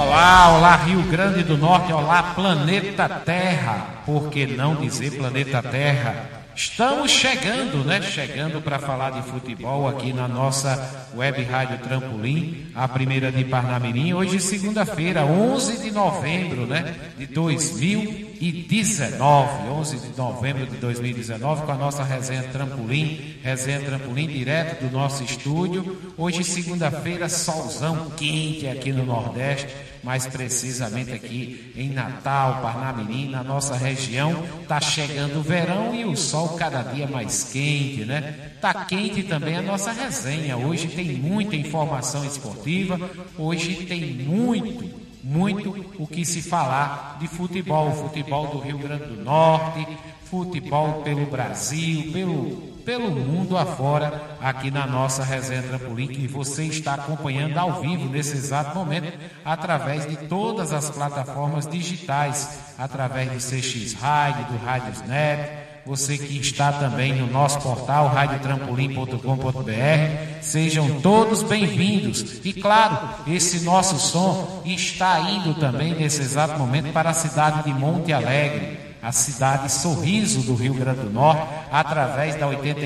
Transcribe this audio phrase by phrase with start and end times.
[0.00, 6.38] Olá, olá Rio Grande do Norte, olá planeta Terra, por que não dizer planeta Terra?
[6.54, 8.00] Estamos chegando, né?
[8.00, 14.14] Chegando para falar de futebol aqui na nossa web rádio Trampolim, a primeira de Parnamirim.
[14.14, 16.94] Hoje, segunda-feira, 11 de novembro, né?
[17.18, 17.26] De
[18.38, 19.68] 2019.
[19.68, 25.22] 11 de novembro de 2019, com a nossa resenha Trampolim, resenha Trampolim direto do nosso
[25.24, 25.98] estúdio.
[26.16, 33.76] Hoje, segunda-feira, solzão quente aqui no Nordeste mais precisamente aqui em Natal, Parnamirim, na nossa
[33.76, 34.44] região.
[34.62, 38.52] Está chegando o verão e o sol cada dia mais quente, né?
[38.54, 40.56] Está quente também a nossa resenha.
[40.56, 42.98] Hoje tem muita informação esportiva,
[43.36, 49.22] hoje tem muito, muito o que se falar de futebol, futebol do Rio Grande do
[49.22, 49.86] Norte,
[50.24, 56.94] futebol pelo Brasil, pelo pelo mundo afora, aqui na nossa resenha Trampolim, que você está
[56.94, 59.12] acompanhando ao vivo nesse exato momento,
[59.44, 66.38] através de todas as plataformas digitais, através do CX Rádio, do Rádio Snap, você que
[66.38, 72.40] está também no nosso portal radiotrampolim.com.br, sejam todos bem-vindos.
[72.44, 77.72] E claro, esse nosso som está indo também nesse exato momento para a cidade de
[77.72, 82.84] Monte Alegre a cidade Sorriso do Rio Grande do Norte, através da 87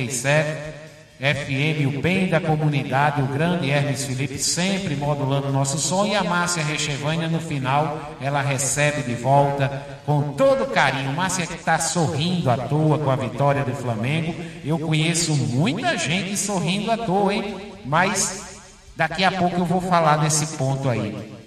[1.22, 6.16] FM, o bem da comunidade, o grande Hermes Felipe sempre modulando o nosso som e
[6.16, 11.12] a Márcia Rechevânia no final, ela recebe de volta com todo carinho.
[11.12, 14.34] Márcia que está sorrindo à toa com a vitória do Flamengo.
[14.64, 17.54] Eu conheço muita gente sorrindo à toa, hein?
[17.84, 18.60] Mas
[18.96, 21.41] daqui a pouco eu vou falar nesse ponto aí.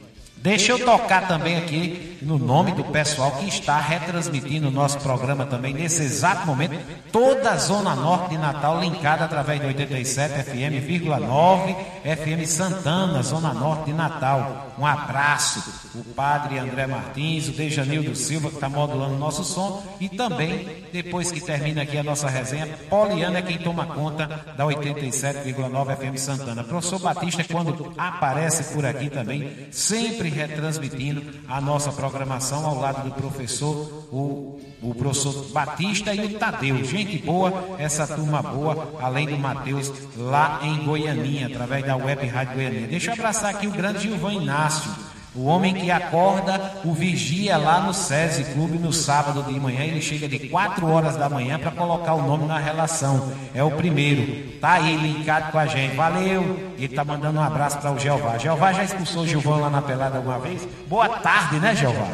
[0.46, 5.44] Deixa eu tocar também aqui no nome do pessoal que está retransmitindo o nosso programa
[5.44, 6.76] também nesse exato momento.
[7.12, 13.86] Toda a Zona Norte de Natal linkada através do 87 FM,9 FM Santana, Zona Norte
[13.86, 14.74] de Natal.
[14.78, 15.64] Um abraço.
[15.96, 19.82] O padre André Martins, o Dejanildo Silva, que está modulando o nosso som.
[20.00, 24.66] E também, depois que termina aqui a nossa resenha, Poliana é quem toma conta da
[24.66, 26.64] 87,9 FM Santana.
[26.64, 33.16] Professor Batista, quando aparece por aqui também, sempre retransmitindo a nossa programação ao lado do
[33.16, 36.84] professor, o, o professor Batista e o Tadeu.
[36.84, 42.56] Gente boa, essa turma boa, além do Matheus, lá em Goianinha, através da web Rádio
[42.56, 42.88] Goianinha.
[42.88, 45.15] Deixa eu abraçar aqui o grande Gilvan Inácio.
[45.36, 50.02] O homem que acorda o vigia lá no SESI Clube no sábado de manhã, ele
[50.02, 53.34] chega de 4 horas da manhã para colocar o nome na relação.
[53.54, 54.58] É o primeiro.
[54.62, 55.94] Tá aí linkado com a gente.
[55.94, 56.74] Valeu.
[56.78, 58.38] Ele tá mandando um abraço para o Jeová.
[58.38, 60.66] Jeová já expulsou o Gilvão lá na pelada alguma vez?
[60.88, 62.08] Boa tarde, né, Jeová?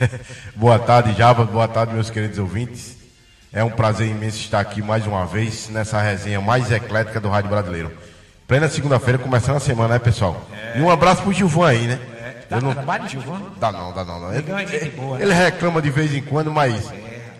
[0.54, 1.44] Boa tarde, Java.
[1.44, 2.94] Boa tarde, meus queridos ouvintes.
[3.50, 7.48] É um prazer imenso estar aqui mais uma vez nessa resenha mais eclética do Rádio
[7.48, 7.90] Brasileiro.
[8.46, 10.46] Plena segunda-feira, começando a semana, né, pessoal?
[10.52, 10.78] É.
[10.78, 11.98] E um abraço pro Gilvão aí, né?
[12.48, 12.72] Dá não...
[12.72, 13.52] trabalho, Gilvão?
[13.58, 14.20] Dá não, dá não.
[14.20, 14.34] não.
[14.34, 15.24] Ele, ele, boa, né?
[15.24, 16.92] ele reclama de vez em quando, mas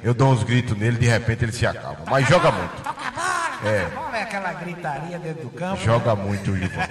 [0.02, 2.00] eu dou uns gritos nele, de repente ele se acalma.
[2.08, 2.82] Mas joga muito.
[2.82, 3.84] Toca a bola, é.
[3.90, 5.82] bola, é aquela gritaria dentro do campo.
[5.82, 6.84] Joga muito, Gilvão.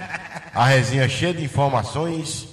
[0.54, 2.48] A resenha é cheia de informações.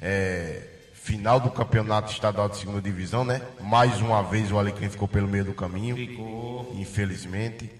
[0.00, 0.62] É,
[1.04, 3.42] final do campeonato estadual de segunda divisão, né?
[3.60, 5.94] Mais uma vez o Alecrim ficou pelo meio do caminho.
[5.94, 6.74] Ficou.
[6.76, 7.70] Infelizmente.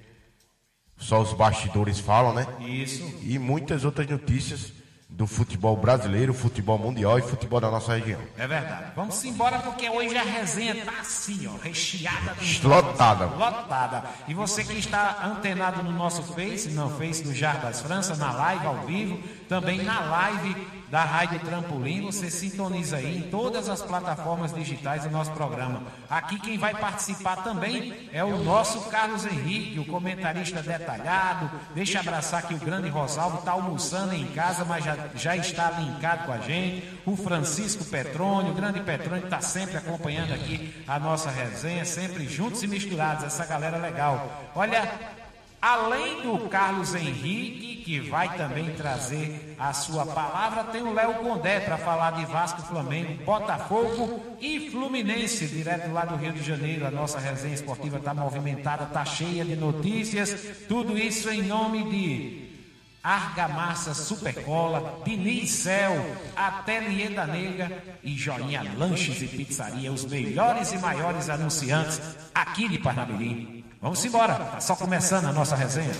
[0.98, 2.46] Só os bastidores falam, né?
[2.60, 3.02] Isso.
[3.22, 4.72] E muitas outras notícias
[5.16, 8.20] do futebol brasileiro, futebol mundial e futebol da nossa região.
[8.36, 8.92] É verdade.
[8.96, 13.26] Vamos embora porque hoje a resenha tá assim, ó, recheada de lotada.
[13.26, 14.04] Lotada.
[14.26, 18.66] E você que está antenado no nosso Face, no Face do Jarbas França, na live
[18.66, 24.54] ao vivo, também na live da Rádio Trampolim, você sintoniza aí em todas as plataformas
[24.54, 25.82] digitais do nosso programa.
[26.08, 31.50] Aqui quem vai participar também é o nosso Carlos Henrique, o comentarista detalhado.
[31.74, 36.26] Deixa abraçar aqui o grande Rosalvo, está almoçando em casa, mas já, já está linkado
[36.26, 36.88] com a gente.
[37.04, 42.62] O Francisco Petrônio, o grande Petrônio está sempre acompanhando aqui a nossa resenha, sempre juntos
[42.62, 44.44] e misturados, essa galera legal.
[44.54, 45.13] Olha,
[45.64, 51.58] Além do Carlos Henrique, que vai também trazer a sua palavra, tem o Léo Condé
[51.58, 56.86] para falar de Vasco, Flamengo, Botafogo e Fluminense, direto lá do Rio de Janeiro.
[56.86, 60.36] A nossa resenha esportiva está movimentada, está cheia de notícias.
[60.68, 62.44] Tudo isso em nome de
[63.02, 65.94] Argamassa Supercola, Diniz Cel,
[66.36, 67.72] Ateliê da Nega
[68.02, 72.02] e Joinha Lanches e Pizzaria, os melhores e maiores anunciantes
[72.34, 73.63] aqui de Parnamirim.
[73.84, 75.92] Vamos embora, tá só começando a nossa resenha.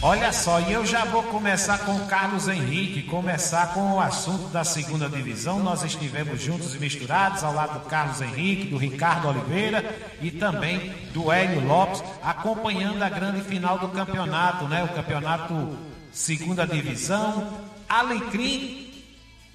[0.00, 4.46] Olha só, e eu já vou começar com o Carlos Henrique, começar com o assunto
[4.50, 5.58] da segunda divisão.
[5.58, 10.94] Nós estivemos juntos e misturados ao lado do Carlos Henrique, do Ricardo Oliveira e também
[11.12, 14.84] do Hélio Lopes, acompanhando a grande final do campeonato, né?
[14.84, 15.76] O campeonato
[16.12, 17.67] segunda divisão.
[17.88, 18.88] Alecrim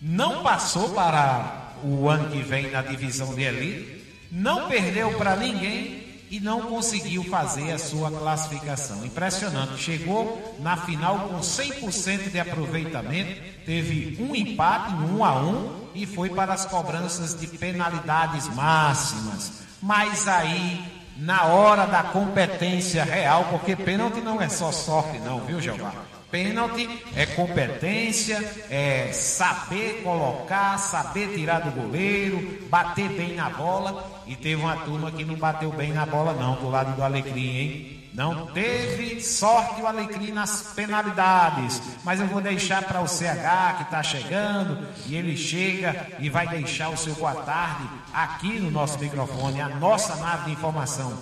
[0.02, 6.04] não passou para o ano que vem na divisão de elite, não perdeu para ninguém
[6.32, 9.06] e não conseguiu fazer a sua classificação.
[9.06, 9.78] Impressionante.
[9.78, 16.06] Chegou na final com 100% de aproveitamento, teve um empate, um 1 a 1 e
[16.08, 19.62] foi para as cobranças de penalidades máximas.
[19.80, 20.84] Mas aí,
[21.18, 25.94] na hora da competência real, porque pênalti não é só sorte, não, viu, Jeová?
[26.34, 34.24] Pênalti é competência, é saber colocar, saber tirar do goleiro, bater bem na bola.
[34.26, 37.56] E teve uma turma que não bateu bem na bola, não, do lado do Alecrim,
[37.56, 38.10] hein?
[38.16, 41.80] Não teve sorte o Alecrim nas penalidades.
[42.04, 44.88] Mas eu vou deixar para o CH que está chegando.
[45.06, 49.70] E ele chega e vai deixar o seu boa tarde aqui no nosso microfone, a
[49.70, 51.16] nossa nave de informação.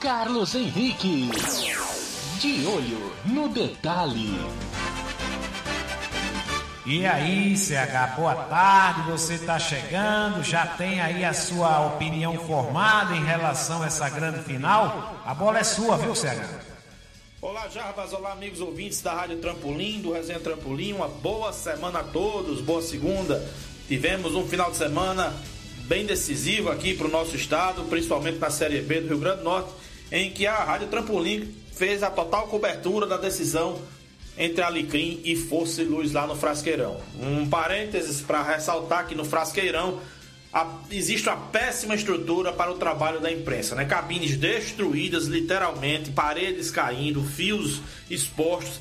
[0.00, 1.30] Carlos Henrique.
[2.40, 4.38] De olho no detalhe.
[6.84, 9.10] E aí, CH, boa tarde.
[9.10, 14.42] Você está chegando, já tem aí a sua opinião formada em relação a essa grande
[14.42, 15.22] final?
[15.24, 16.60] A bola é sua, viu, CH?
[17.40, 18.12] Olá, Jarbas.
[18.12, 20.92] Olá, amigos ouvintes da Rádio Trampolim, do Resenha Trampolim.
[20.92, 23.42] Uma boa semana a todos, boa segunda.
[23.88, 25.32] Tivemos um final de semana
[25.84, 29.44] bem decisivo aqui para o nosso estado, principalmente na Série B do Rio Grande do
[29.44, 29.70] Norte,
[30.12, 33.80] em que a Rádio Trampolim fez a total cobertura da decisão
[34.36, 37.00] entre Alecrim e Força e Luz lá no Frasqueirão.
[37.20, 40.00] Um parênteses para ressaltar que no Frasqueirão
[40.52, 43.84] a, existe uma péssima estrutura para o trabalho da imprensa, né?
[43.84, 48.80] Cabines destruídas, literalmente, paredes caindo, fios expostos,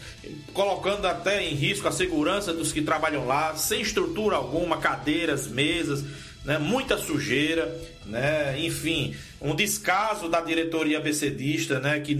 [0.53, 6.03] colocando até em risco a segurança dos que trabalham lá, sem estrutura alguma, cadeiras, mesas,
[6.45, 6.57] né?
[6.57, 7.75] Muita sujeira,
[8.05, 8.57] né?
[8.59, 11.99] Enfim, um descaso da diretoria BCDista, né?
[11.99, 12.15] Que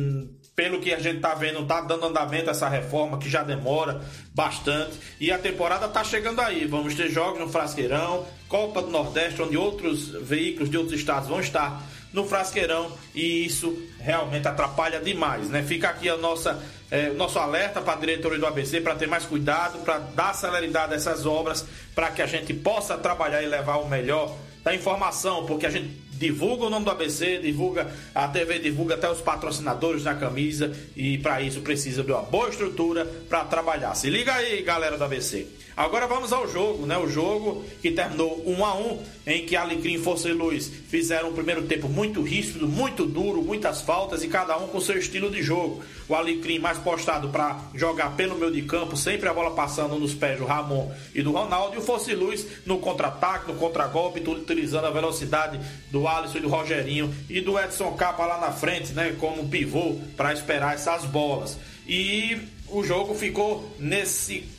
[0.56, 4.02] pelo que a gente tá vendo, tá dando andamento essa reforma que já demora
[4.34, 4.98] bastante.
[5.20, 6.66] E a temporada tá chegando aí.
[6.66, 11.42] Vamos ter jogos no Frasqueirão, Copa do Nordeste, onde outros veículos de outros estados vão
[11.42, 15.62] estar no Frasqueirão e isso realmente atrapalha demais, né?
[15.62, 19.26] Fica aqui a nossa é, nosso alerta para a diretoria do ABC para ter mais
[19.26, 23.78] cuidado, para dar celeridade a essas obras, para que a gente possa trabalhar e levar
[23.78, 28.60] o melhor da informação, porque a gente divulga o nome do ABC, divulga a TV,
[28.60, 33.44] divulga até os patrocinadores na camisa e para isso precisa de uma boa estrutura para
[33.46, 33.96] trabalhar.
[33.96, 35.48] Se liga aí, galera do ABC.
[35.78, 36.98] Agora vamos ao jogo, né?
[36.98, 41.34] O jogo que terminou 1 a 1 em que Alecrim, Força e Luz fizeram um
[41.34, 45.44] primeiro tempo muito ríspido, muito duro, muitas faltas e cada um com seu estilo de
[45.44, 45.84] jogo.
[46.08, 50.14] O Alecrim mais postado para jogar pelo meio de campo, sempre a bola passando nos
[50.14, 51.76] pés do Ramon e do Ronaldo.
[51.76, 55.60] E o Força e Luz no contra-ataque, no contra-golpe, utilizando a velocidade
[55.92, 59.14] do Alisson e do Rogerinho e do Edson Capa lá na frente, né?
[59.20, 61.58] Como pivô para esperar essas bolas.
[61.86, 62.38] E
[62.70, 64.55] o jogo ficou nesse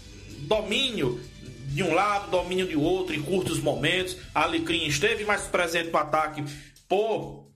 [0.47, 1.21] domínio
[1.69, 4.17] de um lado, domínio de outro em curtos momentos.
[4.35, 6.43] Alecrim esteve mais presente no ataque
[6.89, 7.47] por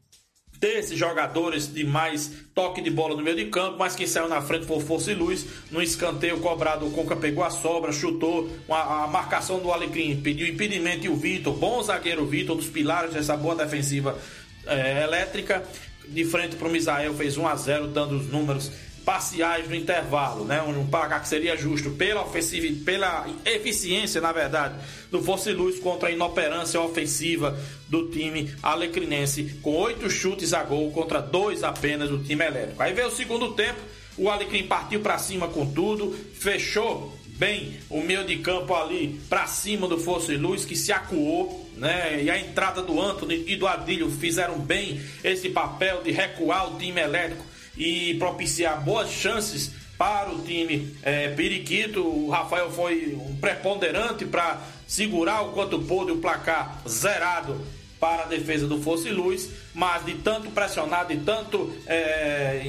[0.60, 4.28] ter esses jogadores de mais toque de bola no meio de campo, mas quem saiu
[4.28, 5.46] na frente foi Força e Luz.
[5.70, 10.46] No escanteio cobrado, o Conca pegou a sobra, chutou a, a marcação do Alecrim, pediu
[10.46, 14.18] impedimento e o Vitor, bom zagueiro Vitor, dos pilares dessa boa defensiva
[14.66, 15.64] é, elétrica.
[16.06, 18.70] De frente para o Misael, fez 1 a 0 dando os números
[19.10, 20.62] parciais no intervalo, né?
[20.62, 24.76] Um placar que seria justo pela ofensiva, pela eficiência, na verdade,
[25.10, 30.62] do Força e Luz contra a inoperância ofensiva do time alecrinense, com oito chutes a
[30.62, 32.80] gol contra dois apenas do time elétrico.
[32.80, 33.80] Aí veio o segundo tempo,
[34.16, 39.44] o Alecrim partiu para cima com tudo, fechou bem o meio de campo ali para
[39.48, 42.22] cima do Força e Luz, que se acuou, né?
[42.22, 46.78] E a entrada do Anthony e do Adilho fizeram bem esse papel de recuar o
[46.78, 47.49] time elétrico
[47.80, 52.06] e propiciar boas chances para o time é, periquito.
[52.06, 57.58] O Rafael foi um preponderante para segurar o quanto pôde o placar zerado
[57.98, 62.62] para a defesa do Fosse Luz, mas de tanto pressionar, de tanto é,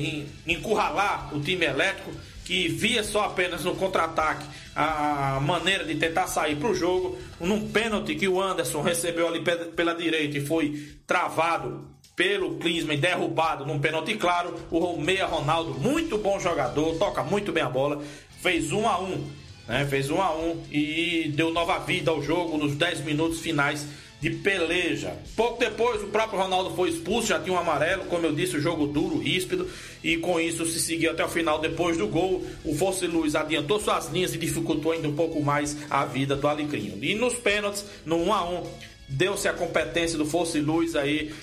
[0.48, 2.12] encurralar o time elétrico,
[2.46, 7.70] que via só apenas no contra-ataque a maneira de tentar sair para o jogo, num
[7.70, 9.42] pênalti que o Anderson recebeu ali
[9.76, 14.56] pela direita e foi travado pelo Klinsmann derrubado num pênalti claro.
[14.70, 18.04] O Romeia Ronaldo, muito bom jogador, toca muito bem a bola,
[18.42, 19.28] fez um a um,
[19.68, 19.86] né?
[19.90, 23.86] Fez um a um e deu nova vida ao jogo nos 10 minutos finais
[24.20, 25.18] de peleja.
[25.36, 28.62] Pouco depois, o próprio Ronaldo foi expulso, já tinha um amarelo, como eu disse, o
[28.62, 29.68] jogo duro, ríspido,
[30.04, 31.58] e com isso se seguiu até o final.
[31.58, 35.76] Depois do gol, o Fosse Luz adiantou suas linhas e dificultou ainda um pouco mais
[35.90, 37.00] a vida do Alecrim.
[37.02, 38.64] E nos pênaltis, no 1 a 1
[39.12, 41.34] deu-se a competência do Fosse Luz aí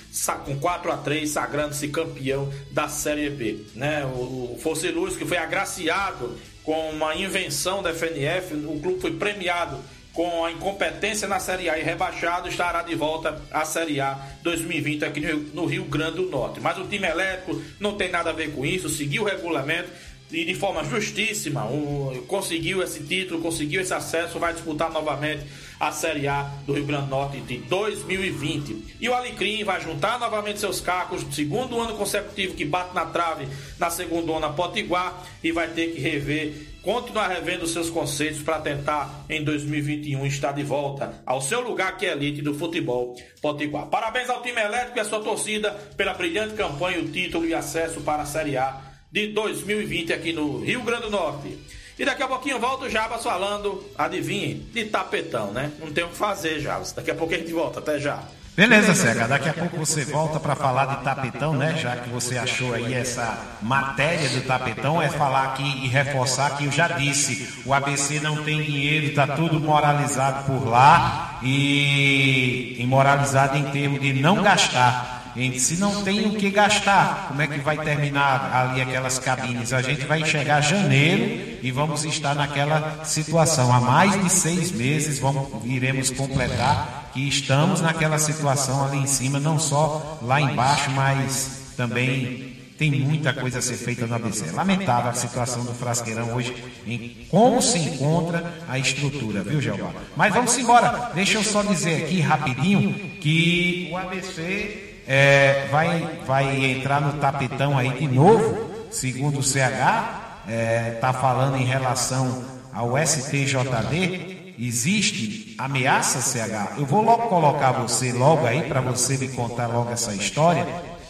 [0.44, 4.04] com 4 a 3 sagrando-se campeão da Série B, né?
[4.06, 9.78] O Fosse Luz que foi agraciado com uma invenção da FNF, o clube foi premiado
[10.12, 15.04] com a incompetência na Série A e rebaixado, estará de volta à Série A 2020
[15.04, 15.20] aqui
[15.54, 16.60] no Rio Grande do Norte.
[16.60, 19.88] Mas o time elétrico não tem nada a ver com isso, seguiu o regulamento
[20.30, 25.44] e de forma justíssima um, conseguiu esse título, conseguiu esse acesso, vai disputar novamente
[25.80, 28.96] a Série A do Rio Grande do Norte de 2020.
[29.00, 33.46] E o Alecrim vai juntar novamente seus cacos, segundo ano consecutivo que bate na trave
[33.78, 39.24] na segunda onda Potiguar e vai ter que rever continuar revendo seus conceitos para tentar
[39.28, 43.86] em 2021 estar de volta ao seu lugar que é elite do futebol potiguar.
[43.86, 48.00] Parabéns ao time elétrico e à sua torcida pela brilhante campanha, o título e acesso
[48.00, 51.58] para a Série A de 2020 aqui no Rio Grande do Norte.
[51.98, 55.72] E daqui a pouquinho volta o Jabas falando, adivinhe, de tapetão, né?
[55.80, 56.92] Não tem o que fazer, Jabas.
[56.92, 58.22] Daqui a pouco a gente volta, até já.
[58.58, 59.28] Beleza, Cega.
[59.28, 61.76] Daqui a pouco você volta para falar de tapetão, né?
[61.80, 66.64] Já que você achou aí essa matéria do tapetão, é falar aqui e reforçar que
[66.64, 72.84] eu já disse, o ABC não tem dinheiro, tá tudo moralizado por lá e, e
[72.84, 75.17] moralizado em termos de não gastar.
[75.58, 79.72] Se não tem o que gastar, como é que vai terminar ali aquelas cabines?
[79.72, 83.72] A gente vai chegar janeiro e vamos estar naquela situação.
[83.72, 89.40] Há mais de seis meses vamos, iremos completar que estamos naquela situação ali em cima,
[89.40, 94.52] não só lá embaixo, mas também tem muita coisa a ser feita no ABC.
[94.52, 96.54] Lamentável a situação do Frasqueirão hoje,
[96.86, 99.92] em como se encontra a estrutura, viu, Jeová?
[100.16, 101.10] Mas vamos embora.
[101.12, 107.78] Deixa eu só dizer aqui rapidinho que o ABC é, vai, vai entrar no tapetão
[107.78, 115.54] aí de novo, segundo o CH, está é, tá falando em relação ao STJD, existe
[115.56, 116.78] ameaça CH.
[116.78, 120.66] Eu vou logo colocar você logo aí para você me contar logo essa história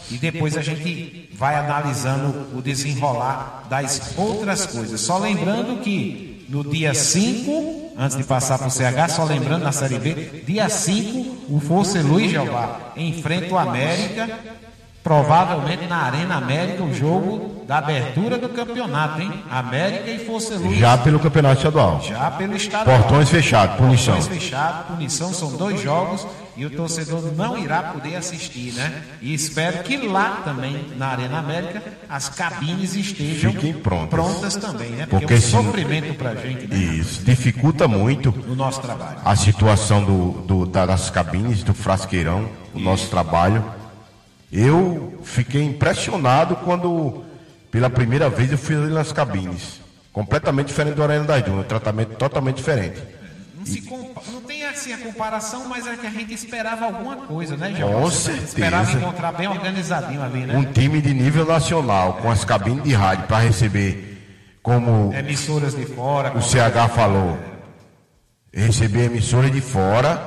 [0.09, 5.01] e depois a gente vai analisando o desenrolar das outras coisas.
[5.01, 9.73] Só lembrando que no dia 5 antes de passar para o CH, só lembrando na
[9.73, 14.39] Série B, dia 5, o Força Luiz Jeová enfrenta o América,
[15.03, 19.43] provavelmente na Arena América, o jogo da abertura do campeonato, hein?
[19.51, 20.79] América e Força Luiz.
[20.79, 22.01] Já pelo campeonato estadual.
[22.01, 22.99] Já pelo estadual.
[22.99, 24.15] Portões fechados, punição.
[24.15, 26.25] Portões fechados, punição, são dois jogos
[26.59, 29.01] e o torcedor não irá poder assistir, né?
[29.21, 34.09] E espero que lá também, na Arena América, as cabines estejam prontas.
[34.09, 35.07] prontas também, né?
[35.09, 36.67] Porque, Porque é um sofrimento para a gente.
[36.67, 36.75] Né?
[36.75, 39.19] Isso, dificulta muito o nosso trabalho.
[39.23, 43.63] A situação do, do, das cabines, do frasqueirão, o nosso trabalho.
[44.51, 47.23] Eu fiquei impressionado quando,
[47.71, 49.79] pela primeira vez, eu fui ali nas cabines.
[50.11, 53.01] Completamente diferente do Arena das Dunas, um tratamento totalmente diferente.
[53.57, 54.08] Não se compa não tem
[54.79, 58.03] assim a comparação, mas é que a gente esperava alguma coisa, né, João?
[58.03, 58.45] Com certeza.
[58.45, 60.55] Esperava encontrar bem organizadinho ali, né?
[60.55, 65.13] Um time de nível nacional, com as cabines de rádio para receber como.
[65.13, 66.35] Emissoras de fora.
[66.37, 67.37] O CH falou.
[68.51, 70.17] Receber emissoras de fora,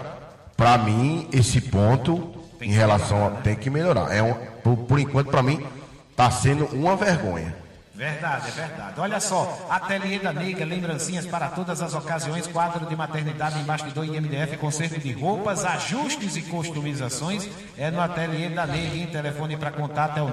[0.56, 3.30] para mim, esse ponto, em relação a.
[3.30, 4.14] tem que melhorar.
[4.14, 5.64] É um, por, por enquanto, para mim,
[6.10, 7.54] está sendo uma vergonha.
[7.94, 8.98] Verdade, é verdade.
[8.98, 13.92] Olha só, Ateliê da Neiga, lembrancinhas para todas as ocasiões, quadro de maternidade embaixo de
[13.92, 17.46] do IMDF, conserto de roupas, ajustes e customizações.
[17.76, 20.30] É no Ateliê da Neiga, em telefone para contato é o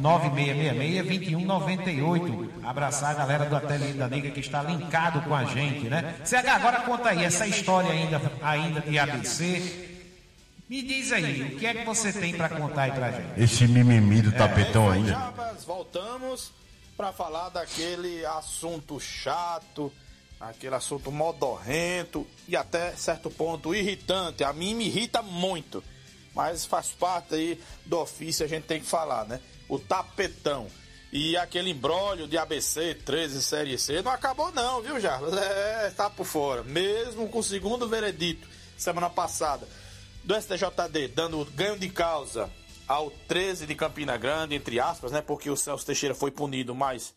[0.00, 2.48] 99666-2198.
[2.62, 6.14] Abraçar a galera do Ateliê da Neiga que está linkado com a gente, né?
[6.24, 9.96] CH, agora conta aí essa história ainda, ainda de ABC.
[10.68, 13.30] Me diz aí, o que é que você tem para contar aí pra gente?
[13.36, 15.32] Esse mimimi do tapetão é, ainda.
[15.66, 16.52] voltamos
[16.98, 19.92] para falar daquele assunto chato,
[20.40, 24.42] aquele assunto modorrento e até certo ponto irritante.
[24.42, 25.82] A mim me irrita muito,
[26.34, 29.40] mas faz parte aí do ofício, a gente tem que falar, né?
[29.68, 30.66] O tapetão.
[31.12, 35.34] E aquele embrólio de ABC 13 Série C não acabou não, viu, Jarvis?
[35.34, 36.64] É, tá por fora.
[36.64, 39.68] Mesmo com o segundo veredito semana passada
[40.24, 42.50] do STJD dando ganho de causa
[42.88, 45.20] ao 13 de Campina Grande, entre aspas, né?
[45.20, 47.14] Porque o Celso Teixeira foi punido mais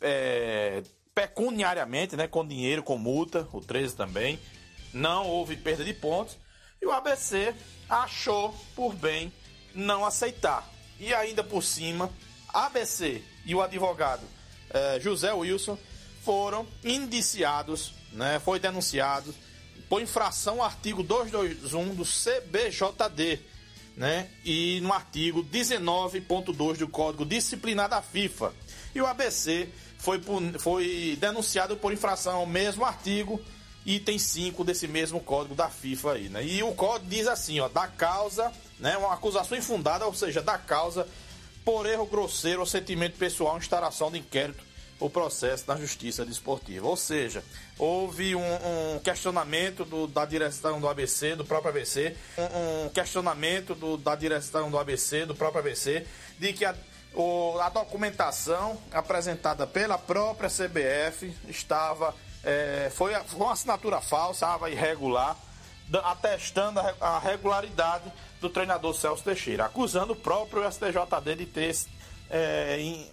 [0.00, 0.82] é,
[1.14, 2.26] pecuniariamente, né?
[2.26, 4.38] Com dinheiro, com multa, o 13 também.
[4.92, 6.36] Não houve perda de pontos.
[6.82, 7.54] E o ABC
[7.88, 9.32] achou por bem
[9.74, 10.68] não aceitar.
[10.98, 12.10] E ainda por cima,
[12.52, 14.26] ABC e o advogado
[14.70, 15.78] é, José Wilson
[16.24, 18.40] foram indiciados, né?
[18.44, 19.34] Foi denunciado
[19.88, 23.40] por infração ao artigo 221 do CBJD,
[23.98, 24.28] né?
[24.44, 28.54] E no artigo 19.2 do Código Disciplinar da FIFA.
[28.94, 30.22] E o ABC foi,
[30.58, 33.40] foi denunciado por infração ao mesmo artigo,
[33.84, 36.46] item 5 desse mesmo código da FIFA aí, né?
[36.46, 40.56] E o código diz assim, ó, da causa, né, uma acusação infundada, ou seja, da
[40.56, 41.06] causa
[41.64, 44.67] por erro grosseiro ou sentimento pessoal, instalação de inquérito
[45.00, 46.86] o processo na justiça desportiva.
[46.86, 47.42] Ou seja,
[47.78, 53.74] houve um, um questionamento do, da direção do ABC, do próprio ABC, um, um questionamento
[53.74, 56.06] do, da direção do ABC, do próprio ABC,
[56.38, 56.74] de que a,
[57.14, 62.14] o, a documentação apresentada pela própria CBF estava
[62.44, 65.36] é, foi, foi uma assinatura falsa, estava irregular,
[66.04, 71.76] atestando a, regularidade do treinador Celso Teixeira, acusando o próprio STJD de ter
[72.30, 73.10] é, em,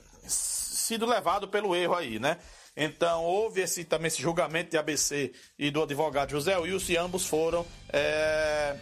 [0.85, 2.37] sido levado pelo erro aí, né?
[2.77, 7.25] Então houve esse, também esse julgamento de ABC e do advogado José Wilson e ambos
[7.25, 8.75] foram, é,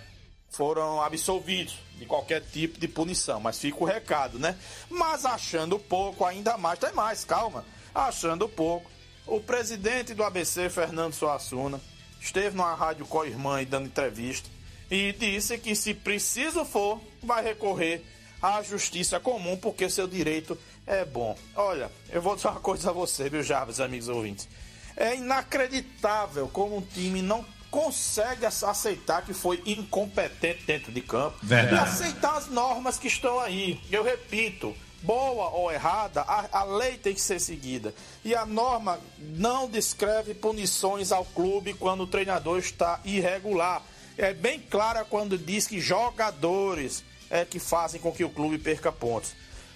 [0.50, 3.40] foram absolvidos de qualquer tipo de punição.
[3.40, 4.58] Mas fica o recado, né?
[4.90, 7.64] Mas achando pouco, ainda mais, tem mais, calma.
[7.94, 8.90] Achando pouco,
[9.28, 11.80] o presidente do ABC, Fernando Suassuna,
[12.20, 14.50] esteve numa rádio com a irmã e dando entrevista
[14.90, 18.04] e disse que se preciso for, vai recorrer
[18.42, 21.38] à justiça comum porque seu direito é bom.
[21.56, 24.48] Olha, eu vou dizer uma coisa a você, viu, Jarvis, amigos ouvintes.
[24.96, 31.76] É inacreditável como um time não consegue aceitar que foi incompetente dentro de campo Verdade.
[31.76, 33.82] e aceitar as normas que estão aí.
[33.92, 37.92] Eu repito, boa ou errada, a, a, lei tem que ser seguida.
[38.24, 43.82] E a norma não descreve punições ao clube quando o treinador está irregular.
[44.18, 48.92] É bem clara quando diz que jogadores é que fazem com que o clube perca
[48.92, 49.34] pontos.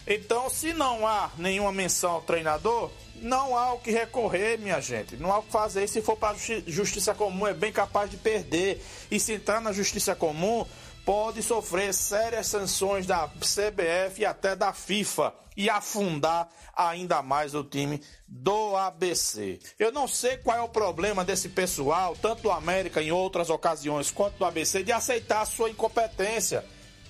[0.07, 2.89] Então, se não há nenhuma menção ao treinador,
[3.21, 5.17] não há o que recorrer, minha gente.
[5.17, 5.83] Não há o que fazer.
[5.83, 8.81] E se for para a justiça comum, é bem capaz de perder.
[9.11, 10.65] E se entrar na justiça comum,
[11.05, 17.63] pode sofrer sérias sanções da CBF e até da FIFA e afundar ainda mais o
[17.63, 19.59] time do ABC.
[19.79, 24.11] Eu não sei qual é o problema desse pessoal, tanto do América em outras ocasiões
[24.11, 26.63] quanto do ABC, de aceitar a sua incompetência.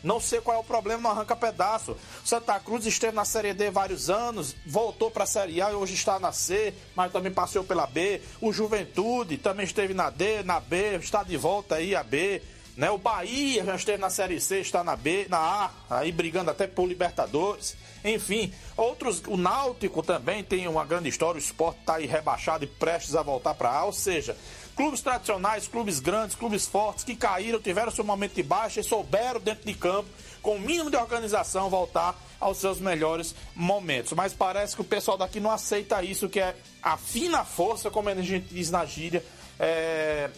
[0.04, 1.98] Não sei qual é o problema no arranca-pedaço.
[2.24, 5.96] Santa Cruz esteve na Série D vários anos, voltou para a Série A e hoje
[5.96, 8.22] está na C, mas também passou pela B.
[8.42, 12.42] O Juventude também esteve na D, na B, está de volta aí a B.
[12.78, 12.92] Né?
[12.92, 16.68] O Bahia já esteve na Série C, está na B, na A, aí brigando até
[16.68, 17.76] por Libertadores.
[18.06, 22.68] Enfim, outros, o Náutico também tem uma grande história, o esporte está aí rebaixado e
[22.68, 24.38] prestes a voltar para A, ou seja,
[24.78, 29.40] Clubes tradicionais, clubes grandes, clubes fortes que caíram, tiveram seu momento de baixa e souberam
[29.40, 30.08] dentro de campo,
[30.40, 34.14] com o mínimo de organização, voltar aos seus melhores momentos.
[34.14, 38.08] Mas parece que o pessoal daqui não aceita isso, que é a fina força, como
[38.08, 39.26] a gente diz na gíria,
[39.60, 40.30] é,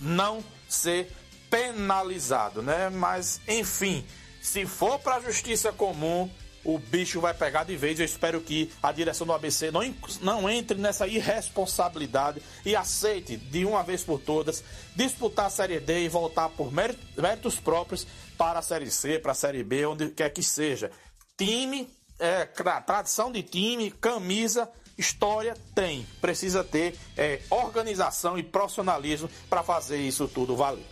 [0.00, 1.10] não ser
[1.50, 2.90] penalizado, né?
[2.90, 4.06] Mas, enfim,
[4.40, 6.30] se for para a justiça comum,
[6.64, 7.98] o bicho vai pegar de vez.
[7.98, 9.82] Eu espero que a direção do ABC não,
[10.20, 14.62] não entre nessa irresponsabilidade e aceite de uma vez por todas
[14.94, 19.34] disputar a Série D e voltar por méritos próprios para a Série C, para a
[19.34, 20.90] Série B, onde quer que seja.
[21.36, 26.06] Time, é, tradição de time, camisa, história tem.
[26.20, 30.86] Precisa ter é, organização e profissionalismo para fazer isso tudo valer.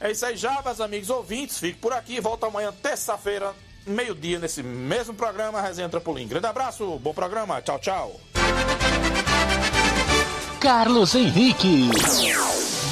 [0.00, 1.58] É isso aí, já, meus amigos ouvintes.
[1.58, 2.20] Fique por aqui.
[2.20, 3.54] Volta amanhã, terça-feira
[3.86, 6.26] meio-dia, nesse mesmo programa, Resenha Trampolim.
[6.26, 8.20] Grande abraço, bom programa, tchau, tchau.
[10.60, 11.90] Carlos Henrique,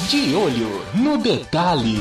[0.09, 1.99] de olho no detalhe.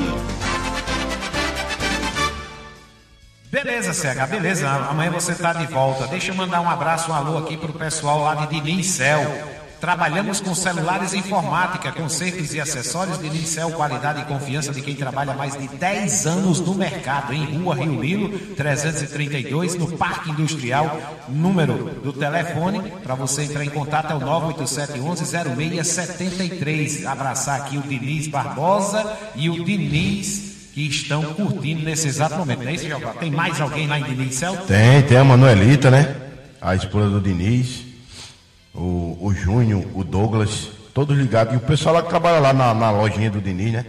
[3.51, 4.69] Beleza, CH, beleza.
[4.69, 6.07] Amanhã você tá de volta.
[6.07, 9.60] Deixa eu mandar um abraço, um alô aqui pro pessoal lá de Dinincel.
[9.81, 14.95] Trabalhamos com celulares e informática, consertos e acessórios de Licel, qualidade e confiança de quem
[14.95, 21.01] trabalha mais de 10 anos no mercado, em Rua Rio Lilo, 332, no Parque Industrial.
[21.29, 27.07] Número do telefone para você entrar em contato é o 987110673.
[27.07, 32.63] Abraçar aqui o Diniz Barbosa e o Diniz que estão curtindo nesse exato momento.
[32.63, 32.87] Não é isso?
[33.19, 34.59] Tem mais alguém lá em Dinicel?
[34.59, 36.15] Tem, tem a Manuelita, né?
[36.61, 37.90] A esposa do Diniz
[38.81, 41.53] o, o Júnior, o Douglas, todos ligados.
[41.53, 43.85] E o pessoal lá que trabalha lá na, na lojinha do Diniz, né?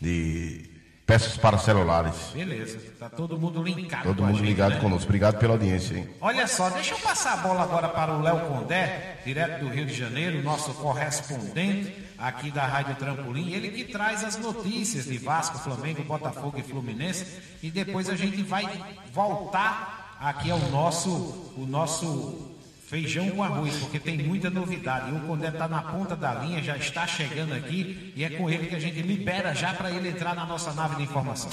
[0.00, 0.70] De
[1.04, 2.14] peças para celulares.
[2.32, 4.04] Beleza, tá todo mundo ligado.
[4.04, 4.80] Todo mundo gente, ligado né?
[4.80, 5.04] conosco.
[5.04, 6.08] Obrigado pela audiência, hein?
[6.20, 9.84] Olha só, deixa eu passar a bola agora para o Léo Condé, direto do Rio
[9.84, 13.52] de Janeiro, nosso correspondente aqui da Rádio Trampolim.
[13.52, 17.26] Ele que traz as notícias de Vasco, Flamengo, Botafogo e Fluminense.
[17.62, 18.66] E depois a gente vai
[19.12, 22.51] voltar aqui ao nosso, o nosso
[22.92, 25.10] feijão com arroz, porque tem muita novidade.
[25.10, 28.50] E o Condé está na ponta da linha, já está chegando aqui e é com
[28.50, 31.50] ele que a gente libera já para ele entrar na nossa nave de informação.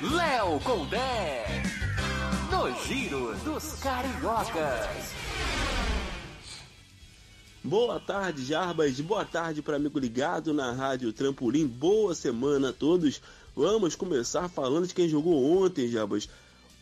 [0.00, 1.44] Léo Condé,
[2.52, 5.12] no Giro dos Cariocas.
[7.64, 9.00] Boa tarde, Jarbas.
[9.00, 11.66] Boa tarde para amigo ligado na Rádio Trampolim.
[11.66, 13.20] Boa semana a todos.
[13.56, 16.28] Vamos começar falando de quem jogou ontem, Jarbas.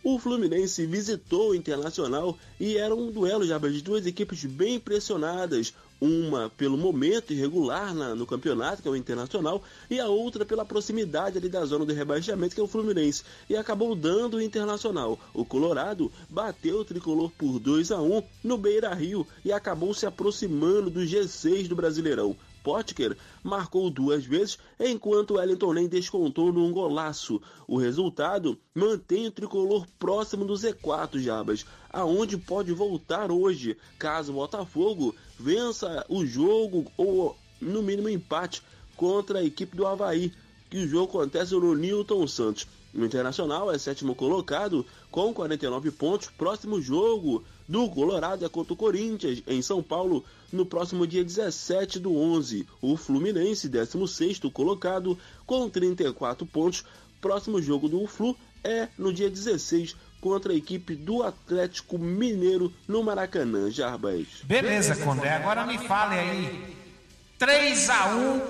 [0.03, 5.75] O Fluminense visitou o Internacional e era um duelo já de duas equipes bem pressionadas,
[6.01, 10.65] uma pelo momento irregular na, no campeonato, que é o Internacional, e a outra pela
[10.65, 15.19] proximidade ali da zona do rebaixamento, que é o Fluminense, e acabou dando o Internacional.
[15.35, 20.89] O Colorado bateu o tricolor por 2 a 1 no Beira-Rio e acabou se aproximando
[20.89, 22.35] do G6 do Brasileirão.
[22.63, 27.41] Potker marcou duas vezes, enquanto Wellington nem descontou num golaço.
[27.67, 34.37] O resultado mantém o tricolor próximo do Z4 Jabas, aonde pode voltar hoje, caso o
[34.37, 38.63] Botafogo vença o jogo ou no mínimo empate
[38.97, 40.33] contra a equipe do Havaí,
[40.69, 42.67] que o jogo acontece no Newton Santos.
[42.95, 46.29] O Internacional é sétimo colocado com 49 pontos.
[46.37, 52.01] Próximo jogo do Colorado é contra o Corinthians, em São Paulo, no próximo dia 17
[52.01, 52.67] do 11.
[52.83, 56.85] O Fluminense, 16 colocado, com 34 pontos.
[57.21, 63.03] Próximo jogo do Flu é no dia 16 contra a equipe do Atlético Mineiro no
[63.03, 64.27] Maracanã, Jarbas.
[64.45, 65.31] Beleza, Condé.
[65.31, 66.77] Agora me fale aí.
[67.39, 68.41] 3 a 1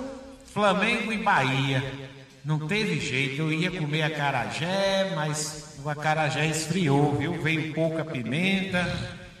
[0.45, 2.20] Flamengo e Bahia.
[2.43, 7.41] Não teve jeito, eu ia comer acarajé, mas o acarajé esfriou, viu?
[7.41, 8.83] Veio pouca pimenta.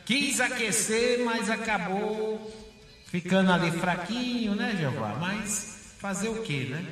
[0.05, 2.51] Quis aquecer, mas acabou
[3.07, 5.15] ficando ali fraquinho, né, Jeová?
[5.19, 6.85] Mas fazer o que, né?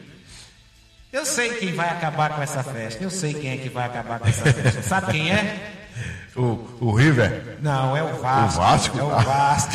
[1.12, 3.04] Eu sei quem vai acabar com essa festa.
[3.04, 4.82] Eu sei quem é que vai acabar com essa festa.
[4.82, 5.76] Sabe quem é?
[6.36, 7.58] O, o River?
[7.62, 8.60] Não, é o Vasco.
[8.60, 9.00] O Vasco?
[9.00, 9.74] É o Vasco.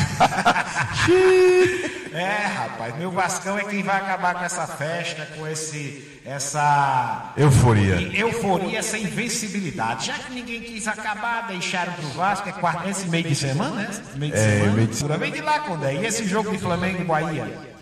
[2.14, 7.96] é, rapaz, meu Vascão é quem vai acabar com essa festa, com esse, essa euforia,
[8.16, 10.06] euforia, essa invencibilidade.
[10.06, 14.04] Já que ninguém quis acabar, deixaram pro Vasco, é quarto, esse meio de semana, né?
[14.14, 14.72] Meio de é, semana.
[14.72, 15.18] Meio de...
[15.18, 15.94] Vem de lá, Condé.
[15.94, 17.74] E esse jogo de Flamengo e Bahia?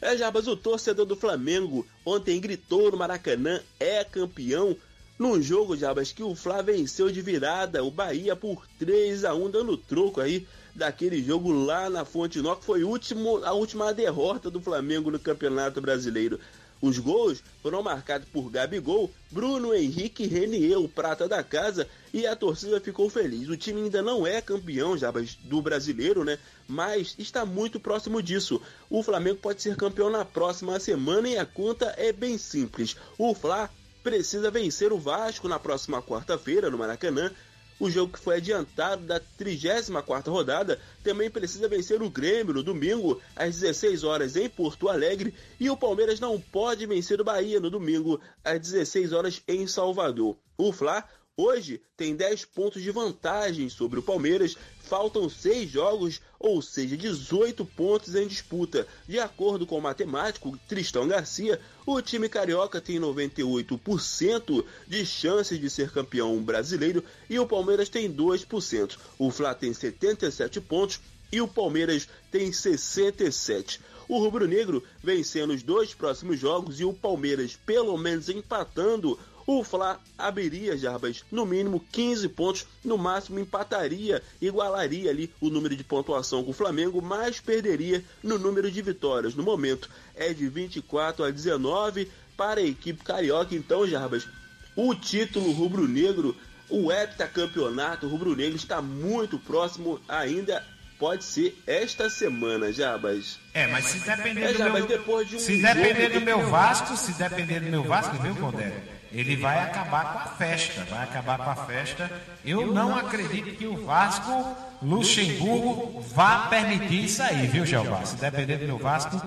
[0.00, 4.76] É, Jabas, o torcedor do Flamengo ontem gritou no Maracanã, é campeão,
[5.18, 9.50] num jogo, Jabas, que o Flá venceu de virada o Bahia por 3 a 1
[9.50, 10.46] dando troco aí
[10.76, 15.18] daquele jogo lá na Fonte Nova, que foi último, a última derrota do Flamengo no
[15.18, 16.38] Campeonato Brasileiro.
[16.80, 22.36] Os gols foram marcados por Gabigol, Bruno Henrique Renier, o prata da casa, e a
[22.36, 23.48] torcida ficou feliz.
[23.48, 25.10] O time ainda não é campeão já
[25.44, 26.38] do brasileiro, né?
[26.68, 28.60] Mas está muito próximo disso.
[28.90, 32.94] O Flamengo pode ser campeão na próxima semana e a conta é bem simples.
[33.16, 33.70] O Fla
[34.02, 37.32] precisa vencer o Vasco na próxima quarta-feira no Maracanã.
[37.78, 43.20] O jogo que foi adiantado da 34ª rodada também precisa vencer o Grêmio no domingo
[43.34, 47.70] às 16 horas em Porto Alegre e o Palmeiras não pode vencer o Bahia no
[47.70, 50.36] domingo às 16 horas em Salvador.
[50.56, 51.04] O Fla
[51.38, 57.62] Hoje tem 10 pontos de vantagem sobre o Palmeiras, faltam 6 jogos, ou seja, 18
[57.62, 58.88] pontos em disputa.
[59.06, 65.68] De acordo com o matemático Tristão Garcia, o time carioca tem 98% de chances de
[65.68, 68.96] ser campeão brasileiro e o Palmeiras tem 2%.
[69.18, 73.78] O Fla tem 77 pontos e o Palmeiras tem 67.
[74.08, 80.00] O rubro-negro vencendo os dois próximos jogos e o Palmeiras pelo menos empatando o Fla
[80.18, 86.42] abriria, Jarbas, no mínimo 15 pontos, no máximo empataria, igualaria ali o número de pontuação
[86.42, 89.36] com o Flamengo, mas perderia no número de vitórias.
[89.36, 93.54] No momento é de 24 a 19 para a equipe carioca.
[93.54, 94.26] Então, Jarbas,
[94.74, 96.36] o título rubro-negro,
[96.68, 100.64] o heptacampeonato rubro-negro está muito próximo ainda
[100.98, 103.38] pode ser esta semana, Jabas.
[103.54, 104.86] É, mas se depender é, do Jabas, meu...
[104.88, 108.95] depois de um se depender do meu Vasco, se depender do meu Vasco, viu, Condé?
[109.12, 112.10] Ele vai acabar com a festa, vai acabar com a festa.
[112.44, 118.04] Eu não acredito que o Vasco, Luxemburgo, vá permitir isso aí, viu, Jeová?
[118.04, 119.20] Se depender do meu Vasco,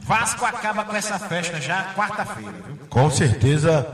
[0.00, 2.78] Vasco acaba com essa festa já quarta-feira, viu?
[2.88, 3.86] Com certeza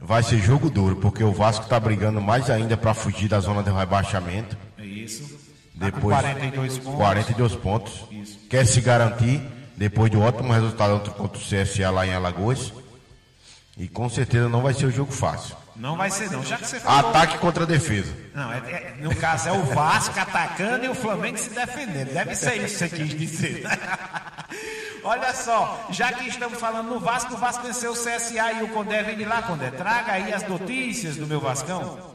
[0.00, 3.62] vai ser jogo duro, porque o Vasco está brigando mais ainda para fugir da zona
[3.62, 4.56] de rebaixamento.
[4.78, 5.40] É isso.
[5.78, 6.96] Tá depois, 42 pontos.
[6.96, 7.92] 42 pontos.
[8.10, 8.38] Isso.
[8.48, 9.40] Quer se garantir
[9.76, 12.72] depois do ótimo resultado contra o CSA lá em Alagoas.
[13.76, 15.56] E com certeza não vai ser o um jogo fácil.
[15.74, 17.10] Não vai ser não, já que você falou...
[17.10, 18.14] Ataque contra a defesa.
[18.34, 22.12] Não, é, é, no caso é o Vasco atacando e o Flamengo se defendendo.
[22.12, 23.64] Deve ser isso que você quis dizer.
[25.02, 28.68] Olha só, já que estamos falando no Vasco, o Vasco venceu o CSA e o
[28.68, 29.70] Condé vem de lá, Condé.
[29.70, 32.12] Traga aí as notícias do meu Vascão.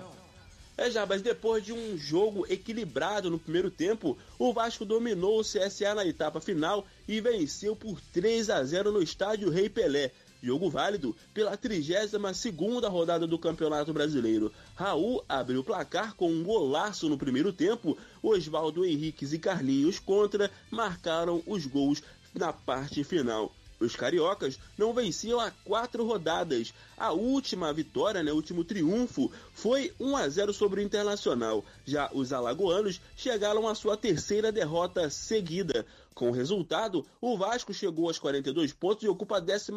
[0.78, 5.44] É, já, mas depois de um jogo equilibrado no primeiro tempo, o Vasco dominou o
[5.44, 10.12] CSA na etapa final e venceu por 3 a 0 no estádio Rei Pelé.
[10.42, 14.52] Jogo válido pela 32ª rodada do Campeonato Brasileiro.
[14.76, 17.98] Raul abriu o placar com um golaço no primeiro tempo.
[18.22, 23.52] Oswaldo Henriques e Carlinhos contra marcaram os gols na parte final.
[23.80, 26.74] Os cariocas não venciam há quatro rodadas.
[26.98, 31.64] A última vitória, né, o último triunfo, foi 1 a 0 sobre o Internacional.
[31.86, 35.86] Já os alagoanos chegaram à sua terceira derrota seguida.
[36.16, 39.72] Com o resultado, o Vasco chegou aos 42 pontos e ocupa a 11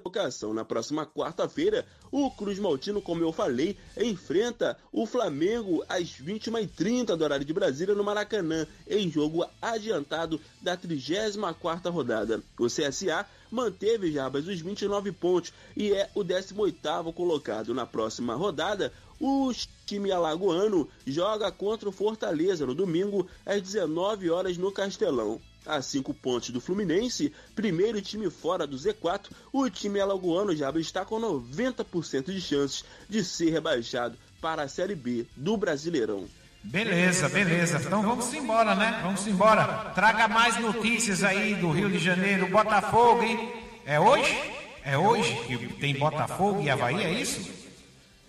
[0.00, 0.54] colocação.
[0.54, 7.24] Na próxima quarta-feira, o Cruz Maltino, como eu falei, enfrenta o Flamengo às 21h30 do
[7.24, 12.42] horário de Brasília no Maracanã, em jogo adiantado da 34 rodada.
[12.58, 17.74] O CSA manteve Jarbas os 29 pontos e é o 18º colocado.
[17.74, 19.52] Na próxima rodada, o
[19.86, 25.38] time alagoano joga contra o Fortaleza no domingo às 19 horas no Castelão.
[25.64, 31.04] A cinco pontos do Fluminense, primeiro time fora do Z4, o time alagoano já está
[31.04, 36.26] com 90% de chances de ser rebaixado para a Série B do Brasileirão.
[36.64, 37.78] Beleza, beleza.
[37.84, 39.00] Então vamos embora, né?
[39.02, 39.90] Vamos embora.
[39.94, 43.52] Traga mais notícias aí do Rio de Janeiro, Botafogo, hein?
[43.84, 44.38] É hoje?
[44.84, 47.50] É hoje que tem Botafogo e Havaí, é isso?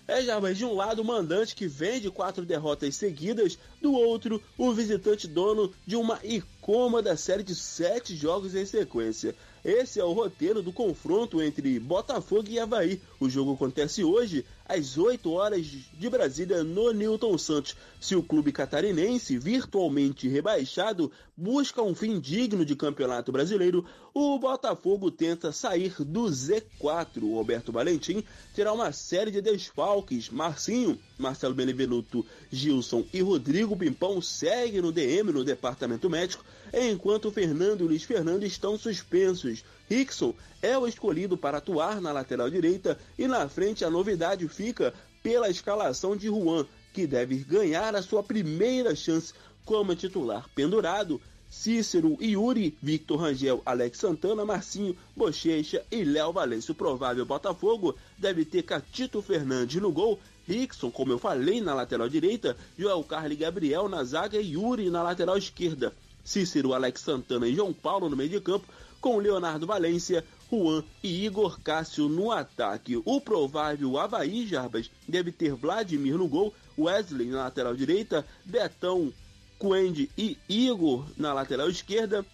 [0.06, 3.94] É, já, mas de um lado o mandante que vem de quatro derrotas seguidas, do
[3.94, 9.34] outro o visitante dono de uma incômoda série de sete jogos em sequência.
[9.64, 13.00] Esse é o roteiro do confronto entre Botafogo e Havaí.
[13.18, 17.74] O jogo acontece hoje, às 8 horas de Brasília, no Newton Santos.
[17.98, 25.10] Se o clube catarinense, virtualmente rebaixado, busca um fim digno de campeonato brasileiro, o Botafogo
[25.10, 27.22] tenta sair do Z4.
[27.22, 28.22] O Roberto Valentim
[28.54, 30.28] terá uma série de desfalques.
[30.28, 37.82] Marcinho, Marcelo Benevenuto, Gilson e Rodrigo Pimpão seguem no DM, no departamento médico, enquanto Fernando
[37.82, 39.64] e Luiz Fernando estão suspensos.
[39.88, 44.92] Rickson é o escolhido para atuar na lateral direita e na frente a novidade fica
[45.22, 49.32] pela escalação de Juan, que deve ganhar a sua primeira chance
[49.64, 51.20] como titular pendurado.
[51.48, 56.72] Cícero, Yuri, Victor Rangel, Alex Santana, Marcinho, Bochecha e Léo Valência.
[56.72, 62.08] O provável Botafogo deve ter Catito Fernandes no gol, Rickson, como eu falei, na lateral
[62.08, 65.92] direita, Joel Carli Gabriel na zaga e Yuri na lateral esquerda.
[66.24, 68.66] Cícero, Alex Santana e João Paulo no meio de campo,
[69.00, 73.00] com Leonardo Valência, Juan e Igor Cássio no ataque.
[73.04, 79.12] O provável Havaí Jarbas deve ter Vladimir no gol, Wesley na lateral direita, Betão,
[79.58, 82.24] Quende e Igor na lateral esquerda,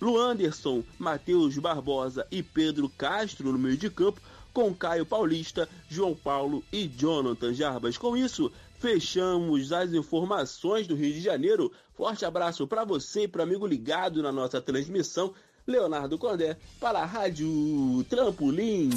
[0.00, 4.20] Luanderson, Matheus Barbosa e Pedro Castro no meio de campo,
[4.58, 7.96] com Caio Paulista, João Paulo e Jonathan Jarbas.
[7.96, 11.70] Com isso, fechamos as informações do Rio de Janeiro.
[11.94, 15.32] Forte abraço para você e para amigo ligado na nossa transmissão.
[15.64, 18.90] Leonardo Condé para a Rádio Trampolim.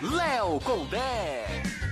[0.00, 1.87] Léo Condé.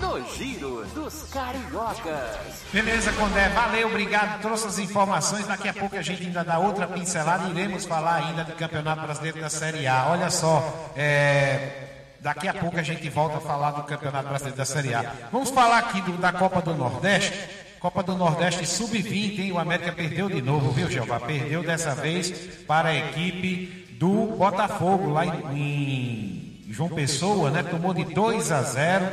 [0.00, 2.62] No Giro dos Cariocas.
[2.72, 4.40] Beleza, Condé, valeu, obrigado.
[4.40, 5.46] Trouxe as informações.
[5.46, 7.48] Daqui a pouco a gente ainda dá outra pincelada.
[7.48, 10.08] Iremos falar ainda do Campeonato Brasileiro da Série A.
[10.10, 11.88] Olha só, é,
[12.20, 15.14] Daqui a pouco a gente volta a falar do Campeonato Brasileiro da Série A.
[15.30, 17.32] Vamos falar aqui do, da Copa do Nordeste.
[17.78, 19.52] Copa do Nordeste Sub-20, hein?
[19.52, 21.20] O América perdeu de novo, viu, Jeová?
[21.20, 22.30] Perdeu dessa vez
[22.66, 27.62] para a equipe do Botafogo, lá em, em João Pessoa, né?
[27.62, 29.06] Tomou de 2 a 0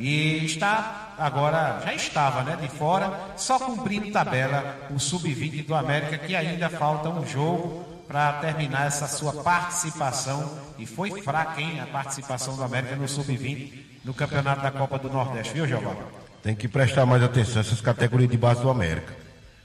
[0.00, 2.56] e está agora, já estava, né?
[2.60, 8.32] De fora, só cumprindo tabela o Sub-20 do América, que ainda falta um jogo para
[8.34, 10.58] terminar essa sua participação.
[10.78, 15.10] E foi fraca, hein, a participação do América no Sub-20 no Campeonato da Copa do
[15.10, 16.00] Nordeste, viu, Giovanni?
[16.42, 19.14] Tem que prestar mais atenção essas categorias de base do América.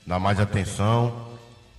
[0.05, 1.29] Dar mais atenção,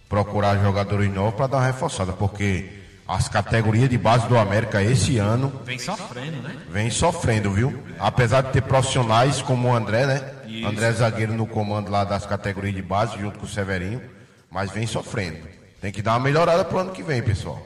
[0.08, 5.18] procurar jogadores novos para dar uma reforçada, porque as categorias de base do América esse
[5.18, 5.52] ano.
[5.64, 6.56] Vem sofrendo, né?
[6.68, 7.82] Vem sofrendo, viu?
[7.98, 10.32] Apesar de ter profissionais como o André, né?
[10.46, 10.66] Isso.
[10.66, 14.02] André Zagueiro no comando lá das categorias de base, junto com o Severinho,
[14.50, 15.38] mas vem sofrendo.
[15.80, 17.64] Tem que dar uma melhorada pro ano que vem, pessoal.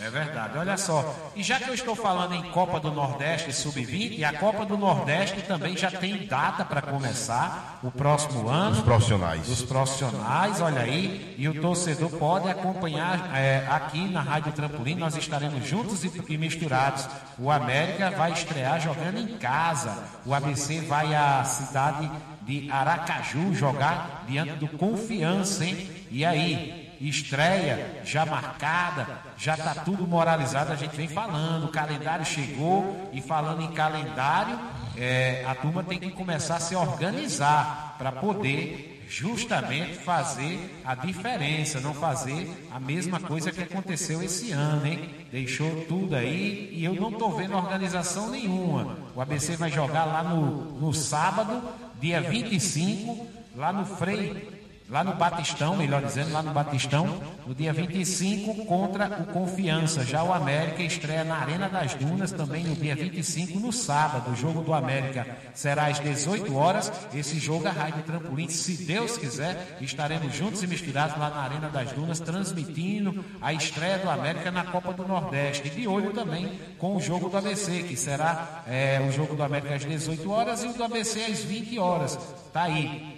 [0.00, 1.14] É verdade, olha só.
[1.36, 5.42] E já que eu estou falando em Copa do Nordeste Sub-20, a Copa do Nordeste
[5.42, 8.78] também já tem data para começar o próximo ano.
[8.78, 9.48] Os profissionais.
[9.48, 11.34] Os profissionais, olha aí.
[11.36, 14.94] E o torcedor pode acompanhar é, aqui na Rádio Trampolim.
[14.94, 17.06] Nós estaremos juntos e, e misturados.
[17.38, 20.04] O América vai estrear jogando em casa.
[20.24, 25.90] O ABC vai à cidade de Aracaju jogar diante do Confiança, hein?
[26.10, 26.81] E aí?
[27.08, 33.20] Estreia já marcada, já está tudo moralizado, a gente vem falando, o calendário chegou e
[33.20, 34.58] falando em calendário,
[34.96, 41.80] é, a turma tem que começar a se organizar para poder justamente fazer a diferença,
[41.80, 45.26] não fazer a mesma coisa que aconteceu esse ano, hein?
[45.30, 48.96] Deixou tudo aí e eu não estou vendo organização nenhuma.
[49.14, 51.62] O ABC vai jogar lá no, no sábado,
[52.00, 54.61] dia 25, lá no Frei
[54.92, 60.04] lá no Batistão, melhor dizendo, lá no Batistão, no dia 25 contra o Confiança.
[60.04, 64.30] Já o América estreia na Arena das Dunas também no dia 25, no sábado.
[64.30, 66.92] O jogo do América será às 18 horas.
[67.14, 71.70] Esse jogo é Rádio Trampolim, se Deus quiser, estaremos juntos e misturados lá na Arena
[71.70, 75.68] das Dunas, transmitindo a estreia do América na Copa do Nordeste.
[75.68, 79.42] E de olho também com o jogo do ABC, que será é, o jogo do
[79.42, 82.18] América às 18 horas e o do ABC às 20 horas.
[82.52, 83.11] Tá aí.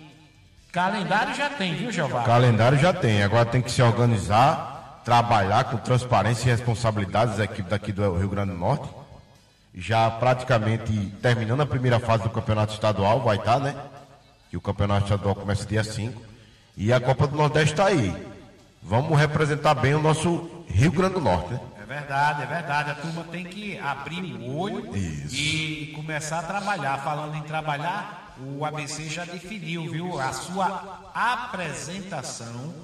[0.74, 2.24] Calendário já tem, viu, Jeová?
[2.24, 3.22] Calendário já tem.
[3.22, 8.28] Agora tem que se organizar, trabalhar com transparência e responsabilidade das equipes daqui do Rio
[8.28, 8.88] Grande do Norte.
[9.72, 13.76] Já praticamente terminando a primeira fase do campeonato estadual, vai estar, né?
[14.50, 16.20] Que o campeonato estadual começa dia 5.
[16.76, 18.12] E a Copa do Nordeste está aí.
[18.82, 21.60] Vamos representar bem o nosso Rio Grande do Norte, né?
[21.80, 22.90] É verdade, é verdade.
[22.90, 25.37] A turma tem que abrir o olho Isso.
[25.37, 26.98] e começar a trabalhar.
[26.98, 30.20] Falando em trabalhar, o ABC já definiu, viu?
[30.20, 32.75] A sua apresentação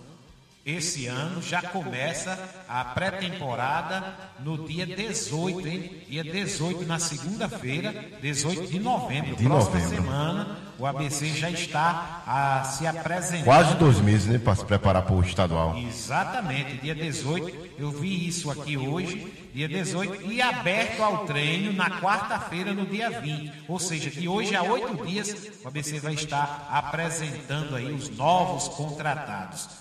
[0.64, 6.02] esse ano já começa a pré-temporada no dia 18, hein?
[6.06, 9.36] Dia 18, na segunda-feira, 18 de novembro.
[9.36, 9.96] De próxima novembro.
[9.96, 13.44] semana, o ABC já está a se apresentar.
[13.44, 14.38] Quase dois meses, né?
[14.38, 15.78] Para se preparar para o estadual.
[15.78, 21.88] Exatamente, dia 18, eu vi isso aqui hoje, dia 18, e aberto ao treino na
[22.00, 23.64] quarta-feira, no dia 20.
[23.66, 28.68] Ou seja, que hoje, há oito dias, o ABC vai estar apresentando aí os novos
[28.68, 29.80] contratados.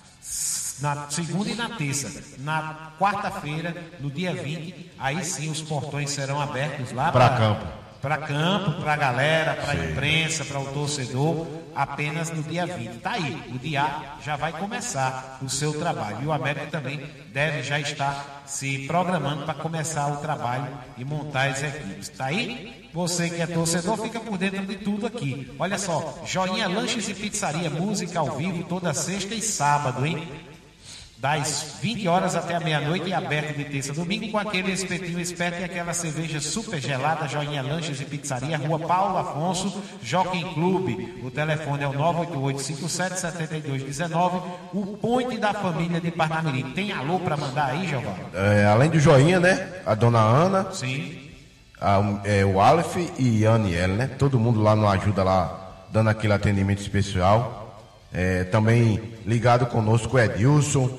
[0.81, 2.23] Na segunda e na terça.
[2.39, 7.65] Na quarta-feira, no dia 20, aí sim os portões serão abertos lá pra- campo.
[8.01, 12.99] para campo, para a galera, para a imprensa, para o torcedor, apenas no dia 20.
[13.01, 13.85] Tá aí, o dia
[14.23, 16.19] já vai começar o seu trabalho.
[16.23, 21.49] E o América também deve já estar se programando para começar o trabalho e montar
[21.49, 22.07] as equipes.
[22.07, 22.89] Tá aí?
[22.93, 25.53] Você que é torcedor, fica por dentro de tudo aqui.
[25.59, 30.25] Olha só, Joinha Lanches e Pizzaria, música ao vivo toda sexta e sábado, hein?
[31.19, 35.19] Das 20 horas até a meia-noite e aberto de terça a domingo com aquele espetinho
[35.19, 41.19] esperto e aquela cerveja super gelada, Joinha Lanches e Pizzaria, Rua Paulo Afonso, Jockey Clube.
[41.21, 44.41] O telefone é o 988-577219,
[44.73, 46.71] o ponte da família de Parnamirim.
[46.71, 48.15] Tem alô para mandar aí, Giovanni?
[48.33, 49.81] É, além do joinha, né?
[49.85, 51.19] A dona Ana, Sim.
[51.81, 54.07] a- é, o Aleph e a Aniele, né?
[54.17, 57.57] Todo mundo lá no ajuda lá, dando aquele atendimento especial.
[58.11, 60.89] É, também ligado conosco o Edilson,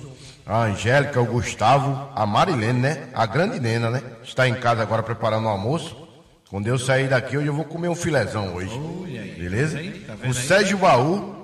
[0.51, 3.09] a Angélica, o Gustavo, a Marilene, né?
[3.15, 4.03] A grande nena, né?
[4.25, 5.97] Está em casa agora preparando o almoço.
[6.51, 8.77] Quando eu sair daqui, hoje eu vou comer um filezão hoje.
[9.39, 9.79] Beleza?
[10.07, 10.35] Tá vendo o?
[10.35, 11.37] Sérgio Baú,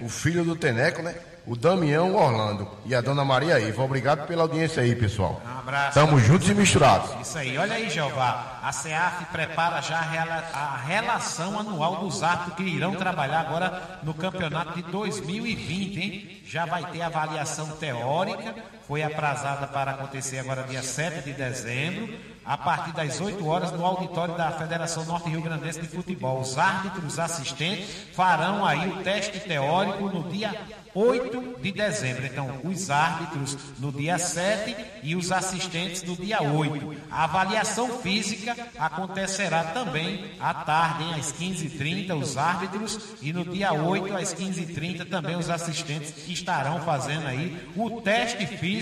[0.00, 1.16] o filho do Teneco, né?
[1.48, 3.82] O Damião Orlando e a dona Maria Iva.
[3.82, 5.40] Obrigado pela audiência aí, pessoal.
[5.46, 5.94] Um abraço.
[5.94, 7.10] Tamo juntos e misturados.
[7.26, 8.58] Isso aí, olha aí, Jeová.
[8.62, 13.98] A CEAF prepara já a, rela- a relação anual dos árbitros que irão trabalhar agora
[14.02, 16.42] no campeonato de 2020, hein?
[16.46, 18.54] Já vai ter avaliação teórica,
[18.88, 22.08] foi aprazada para acontecer agora dia 7 de dezembro,
[22.42, 26.40] a partir das 8 horas no auditório da Federação Norte Rio Grandense de Futebol.
[26.40, 30.54] Os árbitros assistentes farão aí o teste teórico no dia
[30.94, 32.24] 8 de dezembro.
[32.24, 36.96] Então, os árbitros no dia 7 e os assistentes no dia 8.
[37.10, 43.74] A avaliação física acontecerá também à tarde, hein, às 15h30, os árbitros, e no dia
[43.74, 48.77] 8 às 15h30 também os assistentes estarão fazendo aí o teste físico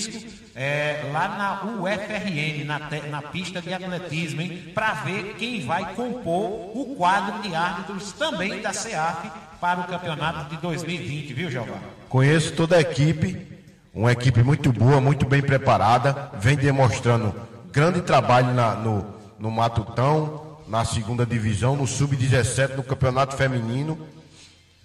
[0.55, 2.79] é, lá na UFRN, na,
[3.11, 4.43] na pista de atletismo,
[4.75, 9.31] para ver quem vai compor o quadro de árbitros também da CEAF
[9.61, 11.81] para o campeonato de 2020, viu, Giovanni?
[12.09, 13.47] Conheço toda a equipe,
[13.93, 17.35] uma equipe muito boa, muito bem preparada, vem demonstrando
[17.73, 19.07] grande trabalho na- no,
[19.39, 23.99] no Matutão, na segunda divisão, no Sub-17, no Campeonato Feminino,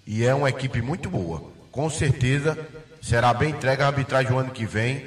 [0.06, 1.42] e é uma equipe muito boa.
[1.70, 2.58] Com certeza
[3.02, 5.04] será bem entregue a arbitragem o ano que vem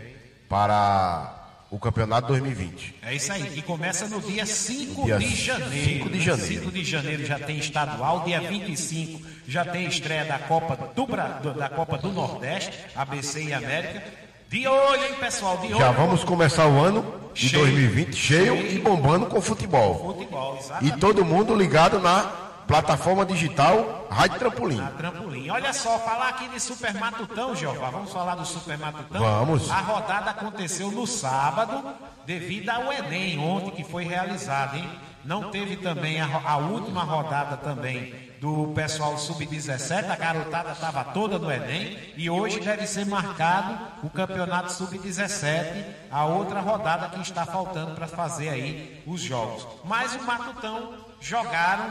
[0.48, 1.34] para
[1.72, 2.96] o Campeonato 2020.
[3.02, 6.00] É isso aí, que começa no dia 5 Dia de janeiro.
[6.00, 6.64] 5 de janeiro.
[6.64, 11.70] 5 de janeiro já tem estadual, dia 25 já tem estreia da Copa do, da
[11.70, 14.04] Copa do Nordeste, ABC e América.
[14.50, 15.78] De olho, hein, pessoal, de olho.
[15.80, 17.64] Já vamos começar o ano de Cheio.
[17.64, 20.14] 2020 cheio e bombando com futebol.
[20.14, 24.82] Futebol, E todo mundo ligado na plataforma digital Rádio Trampolim.
[24.82, 25.50] A trampolim.
[25.50, 27.90] Olha só, falar aqui de Super Matutão, Jeová.
[27.90, 29.22] Vamos falar do Super Matutão?
[29.22, 29.70] Vamos.
[29.70, 31.84] A rodada aconteceu no sábado,
[32.26, 34.90] devido ao Enem, ontem que foi realizado, hein?
[35.24, 41.40] Não teve também a, a última rodada também do pessoal sub-17, a garotada estava toda
[41.40, 47.44] no Enem e hoje deve ser marcado o campeonato sub-17, a outra rodada que está
[47.44, 49.68] faltando para fazer aí os jogos.
[49.84, 51.90] Mas o Matutão jogaram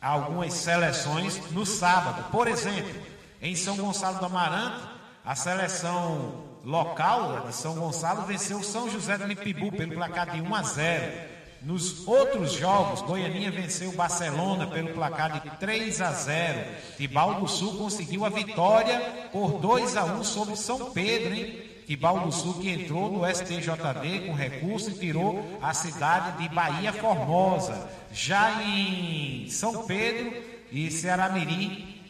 [0.00, 2.30] algumas seleções no sábado.
[2.30, 3.00] Por exemplo,
[3.40, 4.88] em São Gonçalo do Amaranto,
[5.24, 10.54] a seleção local de São Gonçalo venceu São José do Lipibu pelo placar de 1
[10.54, 11.36] a 0.
[11.62, 16.64] Nos outros jogos, Goianinha venceu Barcelona pelo placar de 3 a 0.
[16.96, 21.65] Tibau do Sul conseguiu a vitória por 2 a 1 sobre São Pedro, hein?
[21.86, 27.88] Que entrou no STJD com recurso e tirou a cidade de Bahia Formosa.
[28.12, 30.32] Já em São Pedro
[30.72, 32.02] e Ceará-Mirim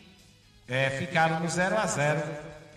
[0.67, 2.23] é, ficaram no 0 a 0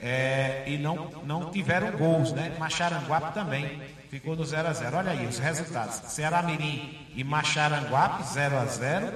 [0.02, 2.56] é, e não, não tiveram gols, né?
[2.60, 8.58] Macharanguape também ficou no 0 a 0 Olha aí os resultados: Ceará-Mirim e Macharanguape 0
[8.58, 9.14] a 0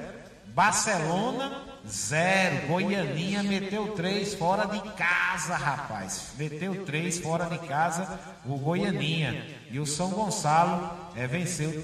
[0.47, 2.67] Barcelona 0.
[2.67, 6.34] Goianinha meteu 3 fora de casa, rapaz.
[6.38, 9.45] Meteu 3 fora de casa o Goianinha.
[9.69, 11.84] E o São Gonçalo é, venceu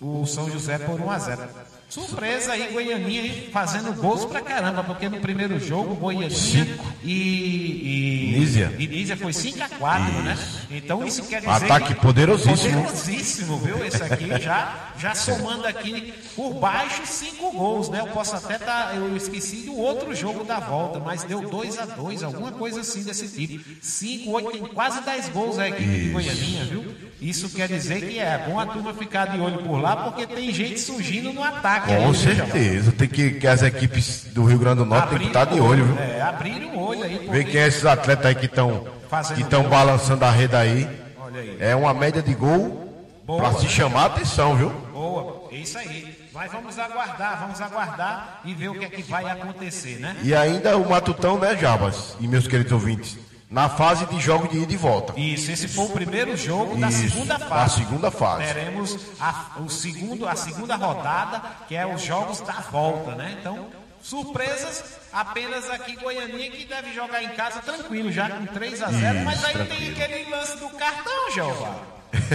[0.00, 1.48] o São José por 1 a 0
[1.96, 8.38] Surpresa aí, Goianinha aí, fazendo gols pra caramba, porque no primeiro jogo, Goianinha e, e.
[8.38, 8.74] Nízia.
[8.78, 10.38] E Nízia foi 5 a 4 né?
[10.70, 11.50] Então isso quer dizer.
[11.50, 12.82] Ataque que- poderosíssimo.
[12.82, 13.82] Poderosíssimo, viu?
[13.82, 18.00] Esse aqui já, já somando aqui por baixo cinco gols, né?
[18.00, 21.86] Eu posso até tá, eu esqueci do outro jogo da volta, mas deu 2 a
[21.86, 23.64] 2 alguma coisa assim desse tipo.
[23.80, 26.94] 5, 8, tem quase 10 gols a equipe de Goianinha, viu?
[27.20, 30.52] Isso quer dizer que é bom a turma ficar de olho por lá, porque tem
[30.52, 31.88] gente surgindo no ataque.
[31.88, 32.52] Com aí, viu, Jamal?
[32.52, 32.92] certeza.
[32.92, 35.86] Tem que, que as equipes do Rio Grande do Norte tem que estar de olho,
[35.86, 35.98] viu?
[35.98, 37.28] É, abriram o olho aí.
[37.30, 38.86] Ver quem é esses atletas aí que estão
[39.34, 40.88] que estão balançando a rede aí.
[41.34, 41.56] Aí.
[41.60, 42.86] É uma média de gol
[43.24, 43.40] Boa.
[43.40, 44.70] pra se chamar a atenção, viu?
[44.92, 46.16] Boa, é isso aí.
[46.32, 50.16] Mas vamos aguardar, vamos aguardar e ver o que é que vai acontecer, né?
[50.22, 52.14] E ainda o Matutão, né, Jabas?
[52.20, 53.18] E meus queridos ouvintes,
[53.50, 55.18] na fase de jogo de ida e volta.
[55.18, 57.76] Isso, esse foi o primeiro jogo da Isso, segunda da fase.
[57.76, 58.44] segunda fase.
[58.52, 63.36] Teremos a, o segundo, a segunda rodada, que é os jogos da volta, né?
[63.40, 63.68] Então,
[64.02, 68.90] surpresas apenas aqui em Goianinha, que deve jogar em casa tranquilo, já com 3 a
[68.90, 69.92] 0 Isso, mas aí tem tranquilo.
[69.92, 71.76] aquele lance do cartão, Jeová.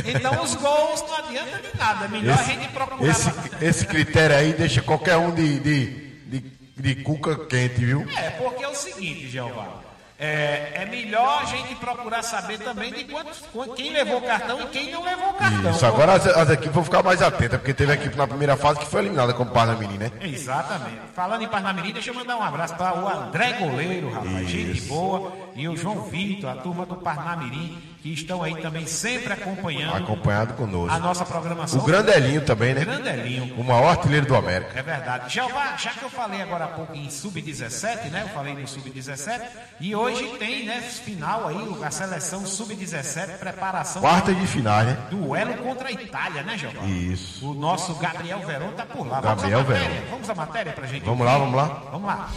[0.05, 3.09] Então os gols não adianta de nada, é melhor a gente procurar.
[3.09, 3.31] Esse,
[3.61, 5.85] esse critério aí deixa qualquer um de, de,
[6.25, 6.39] de,
[6.77, 8.05] de cuca quente, viu?
[8.15, 9.90] É, porque é o seguinte, Jeová.
[10.23, 14.61] É, é melhor a gente procurar saber também de quantos, quant- quem levou o cartão
[14.61, 15.71] e quem não levou o cartão.
[15.71, 18.79] Isso, agora as, as equipes vão ficar mais atentas, porque teve equipe na primeira fase
[18.79, 20.11] que foi eliminada como Parnamirim, né?
[20.21, 20.99] Exatamente.
[21.15, 24.47] Falando em Parnamirim, deixa eu mandar um abraço para o André Goleiro, rapaz.
[24.47, 25.33] Gente boa.
[25.55, 30.53] E o João Vitor, a turma do Parnamirim, que estão aí também sempre acompanhando Acompanhado
[30.53, 30.99] a conosco.
[30.99, 31.79] nossa programação.
[31.79, 32.83] O Grandelinho também, né?
[32.83, 33.53] Grandelinho.
[33.59, 34.77] O maior artilheiro do América.
[34.77, 35.33] É verdade.
[35.33, 38.23] Jeová, já que eu falei agora há pouco em Sub-17, né?
[38.23, 39.41] Eu falei no Sub-17.
[39.79, 44.97] E hoje tem, né, final aí, a seleção Sub-17, preparação Quarta de final, né?
[45.09, 46.83] duelo contra a Itália, né, Jeová?
[46.85, 47.49] Isso.
[47.49, 49.21] O nosso Gabriel Verão tá por lá.
[49.21, 49.79] Gabriel vamos?
[49.79, 49.95] Verón.
[50.09, 51.03] Vamos à matéria pra gente.
[51.05, 51.65] Vamos lá, vamos lá.
[51.91, 52.29] Vamos lá.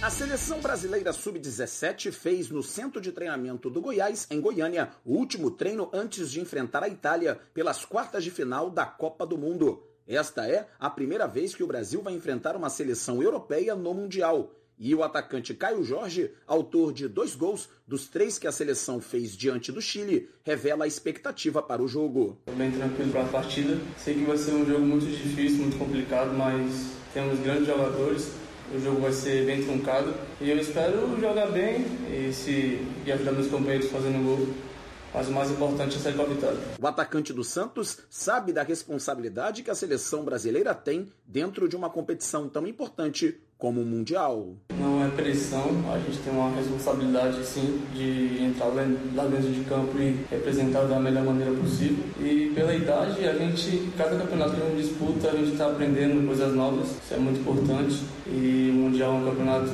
[0.00, 5.50] A seleção brasileira sub-17 fez no centro de treinamento do Goiás, em Goiânia, o último
[5.50, 9.82] treino antes de enfrentar a Itália pelas quartas de final da Copa do Mundo.
[10.06, 14.52] Esta é a primeira vez que o Brasil vai enfrentar uma seleção europeia no Mundial.
[14.78, 19.36] E o atacante Caio Jorge, autor de dois gols dos três que a seleção fez
[19.36, 22.38] diante do Chile, revela a expectativa para o jogo.
[22.46, 23.76] Tô bem tranquilo para a partida.
[23.96, 28.30] Sei que vai ser um jogo muito difícil, muito complicado, mas temos grandes jogadores.
[28.74, 33.32] O jogo vai ser bem truncado e eu espero jogar bem e se e ajudar
[33.32, 34.48] meus companheiros fazendo gol.
[35.14, 36.58] Mas o mais importante é sair com a vitória.
[36.78, 41.88] O atacante do Santos sabe da responsabilidade que a seleção brasileira tem dentro de uma
[41.88, 44.54] competição tão importante como o Mundial.
[44.78, 48.68] Não é pressão, a gente tem uma responsabilidade sim de entrar
[49.14, 52.04] lá dentro de campo e representar da melhor maneira possível.
[52.20, 56.24] E pela idade, a gente, cada campeonato que a gente disputa, a gente está aprendendo
[56.24, 58.04] coisas novas, isso é muito importante.
[58.28, 59.72] E o Mundial é um campeonato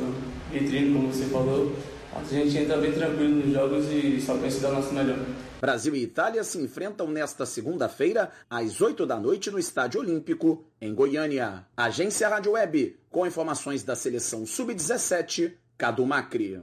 [0.50, 1.72] vitrine, como você falou.
[2.16, 5.18] A gente entra bem tranquilo nos jogos e só pensa dar o nosso melhor.
[5.60, 10.94] Brasil e Itália se enfrentam nesta segunda-feira, às 8 da noite, no Estádio Olímpico, em
[10.94, 11.64] Goiânia.
[11.74, 16.60] Agência Rádio Web, com informações da seleção Sub-17, Cadu Macri.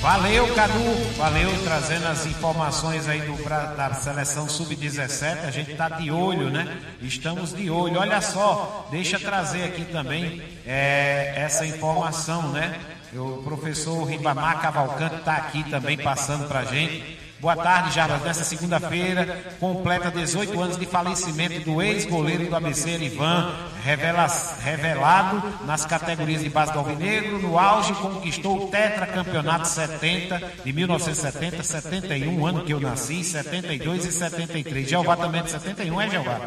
[0.00, 0.78] Valeu, Cadu.
[1.16, 3.36] Valeu, trazendo as informações aí do,
[3.76, 5.44] da seleção sub-17.
[5.44, 6.80] A gente tá de olho, né?
[7.02, 7.98] Estamos de olho.
[7.98, 12.80] Olha só, deixa trazer aqui também é, essa informação, né?
[13.12, 17.29] O professor Ribamar Cavalcante está aqui também passando para a gente.
[17.40, 18.22] Boa tarde, Jarbas.
[18.22, 24.26] Nessa segunda-feira, completa 18 anos de falecimento do ex-goleiro do ABC, Ivan, revela,
[24.62, 27.38] revelado nas categorias de base do Alvinegro.
[27.38, 34.12] No auge, conquistou o tetracampeonato 70, de 1970, 71, ano que eu nasci, 72 e
[34.12, 34.86] 73.
[34.86, 36.40] Jeová também é de 71, é, Jeová?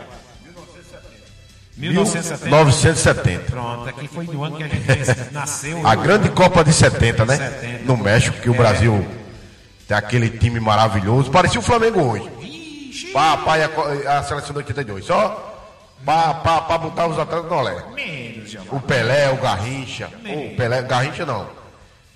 [1.76, 2.46] 1970.
[2.46, 3.52] 1970.
[3.52, 4.86] Pronto, aqui foi no ano que a gente
[5.34, 5.88] nasceu.
[5.88, 7.38] A grande Copa de 70, né?
[7.38, 7.86] 70.
[7.86, 8.58] No México, que o é.
[8.58, 9.23] Brasil
[9.94, 11.30] tem aquele time maravilhoso.
[11.30, 13.12] Parecia o Flamengo hoje.
[13.14, 15.06] Pá, pá, a, a seleção de 82.
[15.06, 15.50] Só
[16.04, 17.82] Pra, pra, pra botar os atletas no olé.
[18.72, 20.10] O Pelé, o Garrincha.
[20.26, 21.63] O Pelé, Garrincha não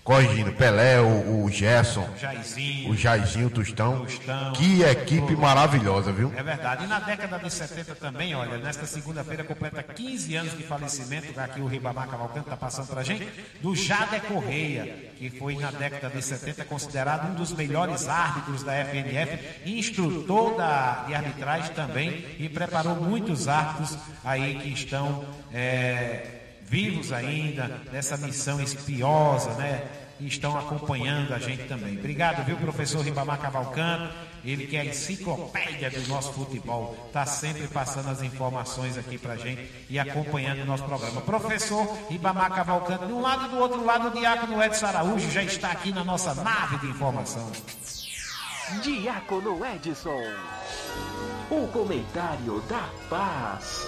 [0.07, 4.05] corrigindo, Pelé, o, o Gerson, Jairzinho, o Jairzinho, o Tostão.
[4.05, 4.53] Tostão.
[4.53, 6.31] Que equipe maravilhosa, viu?
[6.33, 6.85] É verdade.
[6.85, 11.59] E na década de 70 também, olha, nesta segunda-feira completa 15 anos de falecimento, aqui
[11.59, 13.27] o Ribamar Cavalcante está passando para a gente,
[13.61, 18.85] do Jade Correia, que foi na década de 70 considerado um dos melhores árbitros da
[18.85, 25.25] FNF, instrutor da, de arbitragem também, e preparou muitos árbitros aí que estão.
[25.51, 26.36] É,
[26.67, 29.87] vivos ainda nessa missão espiosa, né?
[30.19, 31.97] E estão acompanhando a gente também.
[31.97, 34.13] Obrigado, viu, professor Ribamar Cavalcante?
[34.43, 39.33] Ele que é a enciclopédia do nosso futebol, está sempre passando as informações aqui para
[39.33, 41.21] a gente e acompanhando o nosso programa.
[41.21, 45.43] Professor Ribamar Cavalcante, de um lado e do outro lado, o Diácono Edson Araújo já
[45.43, 47.51] está aqui na nossa nave de informação.
[48.81, 50.21] Diácono Edson,
[51.49, 53.87] o comentário da paz.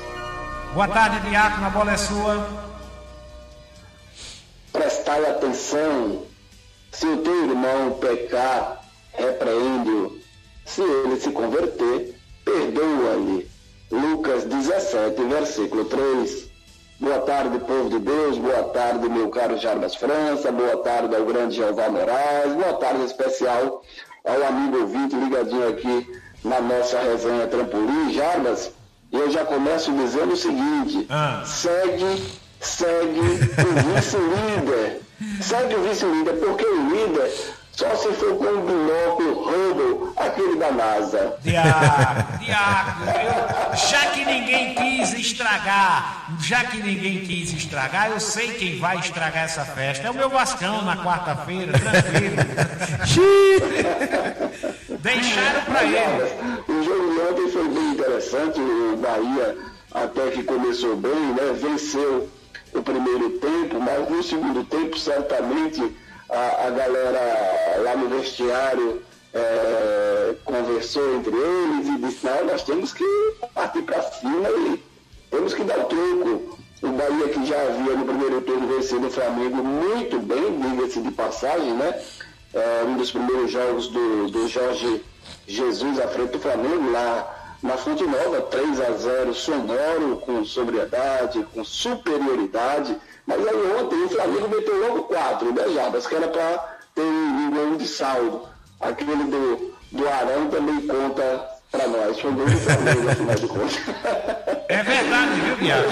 [0.73, 2.47] Boa tarde, Diácono, a bola é sua
[4.71, 6.23] prestai atenção.
[6.91, 10.19] Se o teu irmão pecar, repreende-o.
[10.65, 12.15] Se ele se converter,
[12.45, 13.49] perdoa-lhe.
[13.91, 16.47] Lucas 17, versículo 3.
[16.99, 18.37] Boa tarde, povo de Deus.
[18.37, 20.51] Boa tarde, meu caro Jarbas França.
[20.51, 22.53] Boa tarde ao grande Jeová Moraes.
[22.53, 23.81] Boa tarde especial
[24.23, 28.13] ao amigo ouvinte ligadinho aqui na nossa resenha Trampolim.
[28.13, 28.71] Jarbas,
[29.11, 31.43] eu já começo dizendo o seguinte: ah.
[31.45, 35.01] segue segue o vice-líder.
[35.41, 37.31] Segue o vice-líder, porque o líder
[37.71, 41.37] só se for com um binóculo Hubble, aquele da NASA.
[41.41, 48.53] Diaco, Diaco, eu, já que ninguém quis estragar, já que ninguém quis estragar, eu sei
[48.55, 50.07] quem vai estragar essa festa.
[50.07, 52.35] É o meu Vascão na quarta-feira, tranquilo.
[55.01, 56.59] Deixaram para ele.
[56.67, 59.57] O jogo de ontem foi bem interessante, o Bahia
[59.93, 61.53] até que começou bem, né?
[61.53, 62.29] Venceu
[62.73, 65.95] o primeiro tempo, mas no segundo tempo, certamente,
[66.29, 69.01] a, a galera lá no vestiário
[69.33, 73.05] é, conversou entre eles e disse, não, nós temos que
[73.53, 74.83] partir para cima e
[75.31, 76.59] temos que dar o troco.
[76.81, 81.11] O Bahia que já havia no primeiro turno vencido o Flamengo muito bem, diga-se de
[81.11, 82.01] passagem, né?
[82.53, 85.03] É, um dos primeiros jogos do, do Jorge
[85.47, 91.45] Jesus à frente do Flamengo, lá na Fonte Nova, 3 a 0 sonoro, com sobriedade,
[91.53, 92.95] com superioridade.
[93.25, 97.51] Mas aí ontem o Flamengo meteu logo 4, né, Jabas, que era para ter um
[97.51, 98.47] gol de saldo.
[98.79, 102.19] Aquele do, do Arão também conta para nós.
[102.19, 103.79] Foi gol do Flamengo, afinal de contas.
[104.69, 105.89] É verdade, viu, Diabo?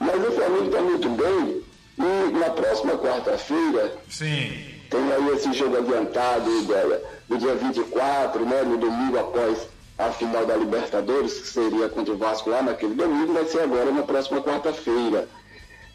[0.00, 1.62] Mas o Flamengo está muito bem.
[1.98, 3.92] E na próxima quarta-feira.
[4.08, 4.74] Sim.
[4.94, 6.48] Tem aí esse jogo adiantado
[7.28, 9.66] do dia 24, né, no domingo após
[9.98, 13.90] a final da Libertadores, que seria contra o Vasco lá naquele domingo, vai ser agora
[13.90, 15.28] na próxima quarta-feira.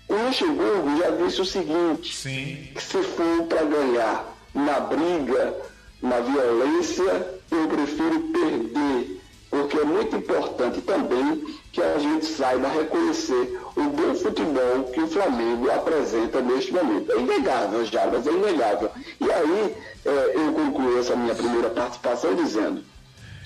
[0.10, 2.68] O Luxemburgo já disse o seguinte: Sim.
[2.76, 5.56] que se for para ganhar na briga,
[6.02, 13.62] na violência, eu prefiro perder, porque é muito importante também que a gente saiba reconhecer
[13.80, 17.12] o bom futebol que o Flamengo apresenta neste momento.
[17.12, 18.92] É inegável, Jarbas, é inegável.
[19.20, 19.76] E aí
[20.06, 22.84] é, eu concluo essa minha primeira participação dizendo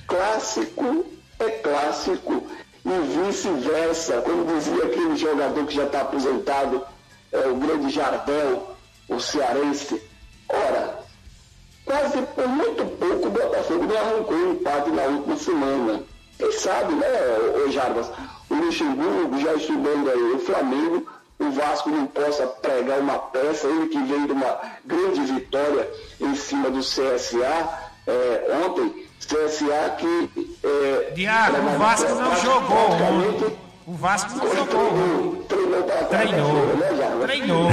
[0.07, 1.05] clássico
[1.39, 2.43] é clássico
[2.85, 4.21] e vice-versa.
[4.21, 6.85] Como dizia aquele jogador que já está aposentado,
[7.31, 8.75] é, o grande Jardel,
[9.09, 10.01] o cearense.
[10.49, 10.99] Ora,
[11.85, 16.03] quase por muito pouco o Botafogo me arrancou um empate na última semana.
[16.37, 17.07] Quem sabe, né,
[17.65, 18.11] o Jarbas?
[18.49, 21.07] O Luxemburgo já estudando aí o Flamengo,
[21.39, 25.89] o Vasco não possa pregar uma peça, ele que veio de uma grande vitória
[26.21, 30.57] em cima do CSA é, ontem, CSA que.
[30.63, 33.57] É, Diago, o Vasco não jogou ontem.
[33.85, 35.45] O Vasco não jogou.
[35.47, 36.53] Treinou para Treinou.
[36.53, 37.69] Né, Treinou.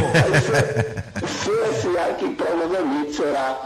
[1.20, 3.60] CSA que provavelmente será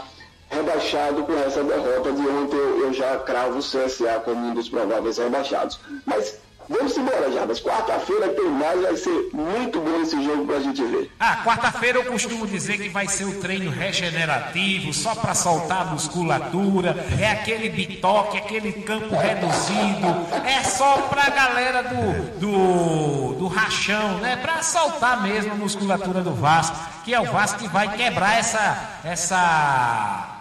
[0.49, 2.57] rebaixado com essa derrota de ontem.
[2.57, 5.79] Eu, eu já cravo o CSA como um dos prováveis rebaixados.
[6.05, 7.61] Mas Vamos embora, Jabas.
[7.61, 11.11] Quarta-feira tem mais, vai ser muito bom esse jogo pra gente ver.
[11.19, 15.85] Ah, quarta-feira eu costumo dizer que vai ser o treino regenerativo, só para soltar a
[15.85, 20.07] musculatura, é aquele bitoque, aquele campo reduzido,
[20.45, 24.35] é só pra galera do, do, do rachão, né?
[24.37, 28.99] Pra soltar mesmo a musculatura do Vasco, que é o Vasco que vai quebrar essa.
[29.03, 30.34] essa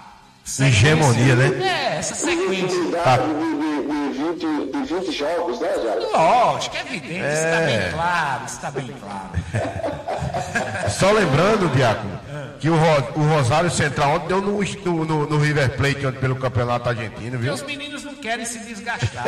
[0.61, 1.95] Hegemonia, né?
[1.95, 2.79] É, essa sequência.
[3.03, 3.17] Tá.
[3.17, 6.11] De, de, de, de 20 jogos, né, Jair?
[6.13, 7.33] Lógico, é evidente, é.
[7.33, 10.91] isso está bem claro, isso está bem claro.
[10.91, 12.21] Só lembrando, Diácono,
[12.61, 16.89] que o, o Rosário Central ontem deu no, no, no River Plate ontem pelo Campeonato
[16.89, 17.55] Argentino, viu?
[17.55, 19.27] os meninos não querem se desgastar,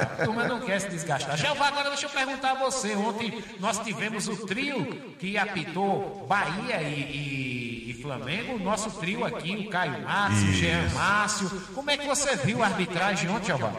[0.00, 1.36] a turma não quer se desgastar.
[1.36, 2.94] Jeová, agora deixa eu perguntar a você.
[2.94, 4.86] Ontem nós tivemos o trio
[5.18, 10.52] que apitou Bahia e, e, e Flamengo, o nosso trio aqui, o Caio Márcio, o
[10.54, 11.50] Jean Márcio.
[11.74, 13.70] Como é que você viu a arbitragem ontem, Jeová?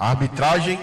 [0.00, 0.80] A arbitragem,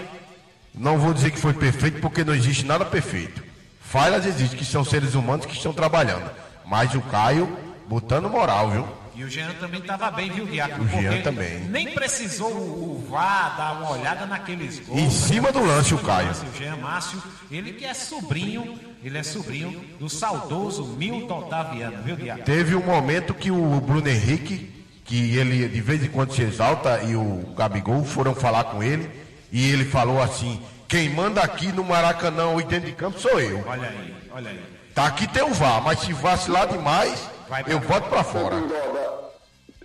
[0.72, 3.44] não vou dizer que foi perfeito, porque não existe nada perfeito.
[3.82, 6.30] Falhas existem, que são seres humanos que estão trabalhando.
[6.64, 9.03] Mas o Caio botando moral, viu?
[9.16, 10.82] E o Jean também estava bem, viu, Diaco?
[10.82, 11.60] O Jean também.
[11.66, 15.00] Nem precisou o VAR dar uma olhada naqueles gols.
[15.00, 16.32] Em cima do lance, o Caio.
[16.32, 22.16] O Jean Márcio, ele que é sobrinho, ele é sobrinho do saudoso Milton Otaviano, viu,
[22.16, 22.44] Diaco?
[22.44, 24.72] Teve um momento que o Bruno Henrique,
[25.06, 29.10] que ele de vez em quando se exalta, e o Gabigol foram falar com ele,
[29.52, 33.64] e ele falou assim: quem manda aqui no Maracanã e dentro de campo sou eu.
[33.68, 34.60] Olha aí, olha aí.
[34.94, 37.28] Tá aqui tem o VAR, mas se vacilar demais,
[37.68, 38.56] eu boto para fora.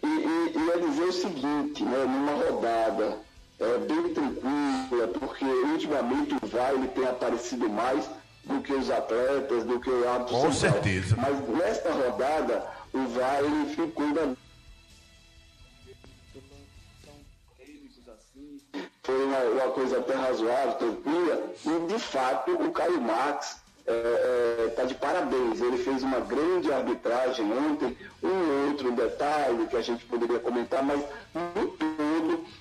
[0.03, 3.19] E, e, e ia dizer o seguinte, né, numa rodada
[3.61, 8.09] é, bem tranquila, porque ultimamente o VAR ele tem aparecido mais
[8.45, 10.83] do que os atletas, do que o árbitro Com central.
[10.83, 11.17] certeza.
[11.17, 14.37] Mas nesta rodada, o VAR ele ficou ainda
[19.03, 23.57] foi uma, uma, coisa até razoável, tranquila, e de fato o Caio Max
[23.89, 25.61] está é, é, tá de parabéns.
[25.61, 31.03] Ele fez uma grande arbitragem ontem, um outro detalhe que a gente poderia comentar, mas
[31.33, 31.79] todo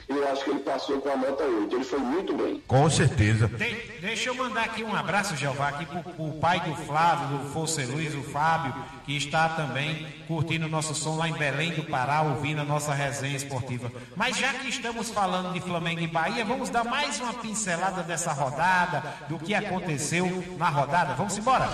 [0.07, 1.75] eu acho que ele passou com a nota 8.
[1.75, 2.63] Ele foi muito bem.
[2.65, 3.47] Com certeza.
[3.47, 7.49] De, deixa eu mandar aqui um abraço, Jeová, aqui para o pai do Flávio, do
[7.49, 8.73] Força Luiz, o Fábio,
[9.05, 12.93] que está também curtindo o nosso som lá em Belém do Pará, ouvindo a nossa
[12.93, 13.91] resenha esportiva.
[14.15, 18.31] Mas já que estamos falando de Flamengo e Bahia, vamos dar mais uma pincelada dessa
[18.31, 21.15] rodada, do que aconteceu na rodada.
[21.15, 21.69] Vamos embora?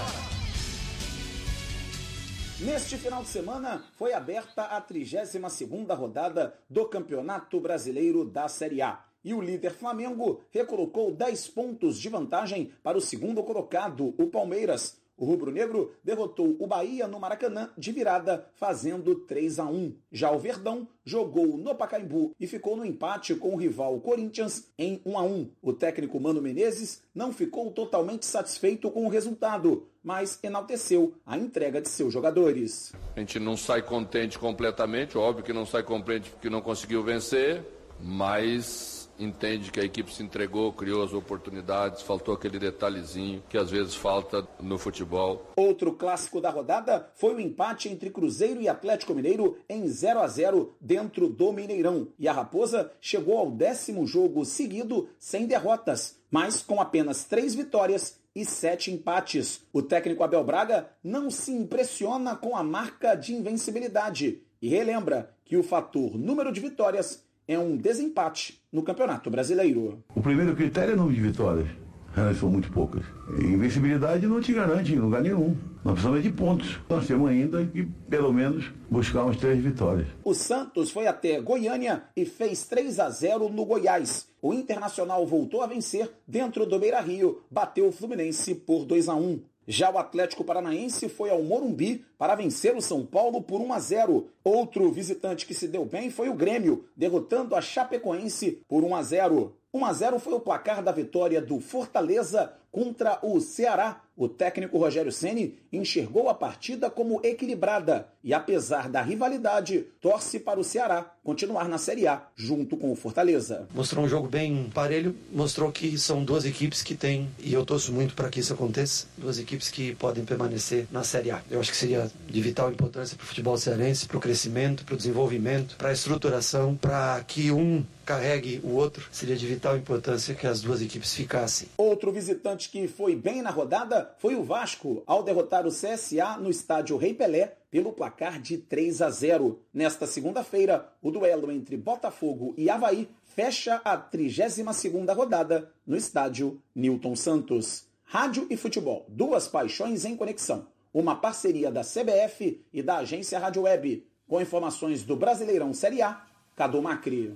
[2.66, 9.04] Neste final de semana foi aberta a 32ª rodada do Campeonato Brasileiro da Série A.
[9.22, 14.98] E o líder Flamengo recolocou 10 pontos de vantagem para o segundo colocado, o Palmeiras.
[15.16, 19.96] O rubro-negro derrotou o Bahia no Maracanã de virada, fazendo 3 a 1.
[20.12, 25.02] Já o Verdão jogou no Pacaembu e ficou no empate com o rival Corinthians em
[25.06, 25.50] 1 a 1.
[25.62, 31.80] O técnico Mano Menezes não ficou totalmente satisfeito com o resultado, mas enalteceu a entrega
[31.80, 32.92] de seus jogadores.
[33.16, 37.64] A gente não sai contente completamente, óbvio que não sai contente porque não conseguiu vencer,
[38.00, 43.70] mas entende que a equipe se entregou, criou as oportunidades, faltou aquele detalhezinho que às
[43.70, 45.52] vezes falta no futebol.
[45.56, 50.28] Outro clássico da rodada foi o empate entre Cruzeiro e Atlético Mineiro em 0 a
[50.28, 52.08] 0 dentro do Mineirão.
[52.18, 58.20] E a Raposa chegou ao décimo jogo seguido sem derrotas, mas com apenas três vitórias
[58.36, 59.62] e sete empates.
[59.72, 65.58] O técnico Abel Braga não se impressiona com a marca de invencibilidade e relembra que
[65.58, 70.04] o fator número de vitórias é um desempate no Campeonato Brasileiro.
[70.16, 71.68] O primeiro critério é o número de vitórias.
[72.16, 73.04] Elas são muito poucas.
[73.40, 75.58] invencibilidade não te garante em lugar nenhum.
[75.84, 76.80] Nós precisamos de pontos.
[76.88, 80.08] Nós temos ainda que, pelo menos, buscar umas três vitórias.
[80.24, 84.28] O Santos foi até Goiânia e fez 3 a 0 no Goiás.
[84.42, 89.16] O Internacional voltou a vencer dentro do Beira Rio, bateu o Fluminense por 2 a
[89.16, 89.40] 1.
[89.68, 93.80] Já o Atlético Paranaense foi ao Morumbi para vencer o São Paulo por 1 a
[93.80, 94.30] 0.
[94.46, 99.04] Outro visitante que se deu bem foi o Grêmio, derrotando a Chapecoense por 1 a
[99.04, 99.58] 0.
[99.74, 104.02] 1 a 0 foi o placar da vitória do Fortaleza contra o Ceará.
[104.16, 110.60] O técnico Rogério Ceni enxergou a partida como equilibrada e, apesar da rivalidade, torce para
[110.60, 113.68] o Ceará continuar na Série A junto com o Fortaleza.
[113.74, 117.92] Mostrou um jogo bem parelho, mostrou que são duas equipes que têm, e eu torço
[117.92, 121.42] muito para que isso aconteça, duas equipes que podem permanecer na Série A.
[121.50, 124.96] Eu acho que seria de vital importância para o futebol cearense, para o crescimento, para
[124.96, 129.08] o desenvolvimento, para a estruturação, para que um carregue o outro.
[129.12, 131.68] Seria de vital importância que as duas equipes ficassem.
[131.78, 136.50] Outro visitante que foi bem na rodada foi o Vasco, ao derrotar o CSA no
[136.50, 139.60] estádio Rei Pelé pelo placar de 3 a 0.
[139.74, 147.16] Nesta segunda-feira, o duelo entre Botafogo e Havaí fecha a 32ª rodada no estádio Newton
[147.16, 147.86] Santos.
[148.04, 150.68] Rádio e futebol, duas paixões em conexão.
[150.94, 154.06] Uma parceria da CBF e da agência Rádio Web.
[154.28, 156.22] Com informações do Brasileirão Série A,
[156.56, 157.36] Cadu Macri.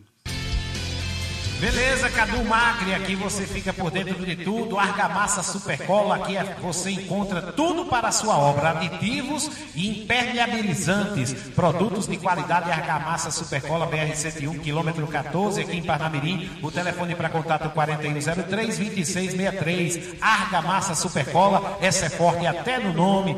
[1.59, 4.77] Beleza, Cadu Macri, aqui você fica por dentro de tudo.
[4.77, 11.33] Argamassa Supercola, aqui é- você encontra tudo para a sua obra: aditivos e impermeabilizantes.
[11.55, 16.59] Produtos de qualidade Argamassa Supercola BR-101, quilômetro 14, aqui em Parnamirim.
[16.61, 20.15] O telefone para contato 4103-2663.
[20.21, 23.35] Argamassa Supercola, essa é forte até no nome.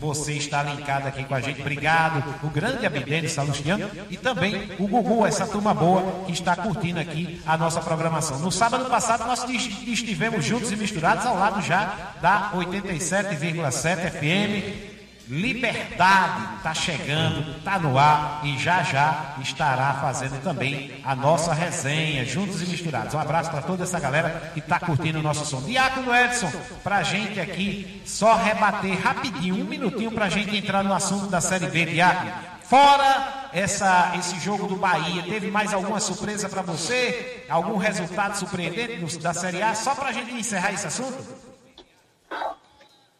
[0.00, 1.60] Você está linkado aqui com a gente.
[1.60, 2.24] Obrigado.
[2.42, 7.40] O grande Abidene Salustiano e também o Gugu, essa turma boa que está curtindo aqui
[7.46, 8.38] a nossa programação.
[8.38, 9.44] No sábado passado nós
[9.86, 14.99] estivemos juntos e misturados ao lado já da 87,7 FM.
[15.30, 22.24] Liberdade está chegando, está no ar e já já estará fazendo também a nossa resenha,
[22.24, 23.14] juntos e misturados.
[23.14, 25.62] Um abraço para toda essa galera que está curtindo o nosso som.
[25.62, 26.50] Diácono Edson,
[26.82, 31.28] para a gente aqui, só rebater rapidinho, um minutinho para a gente entrar no assunto
[31.28, 32.32] da Série B, Diácono.
[32.64, 37.44] Fora essa, esse jogo do Bahia, teve mais alguma surpresa para você?
[37.48, 39.76] Algum resultado surpreendente da Série A?
[39.76, 41.49] Só para a gente encerrar esse assunto?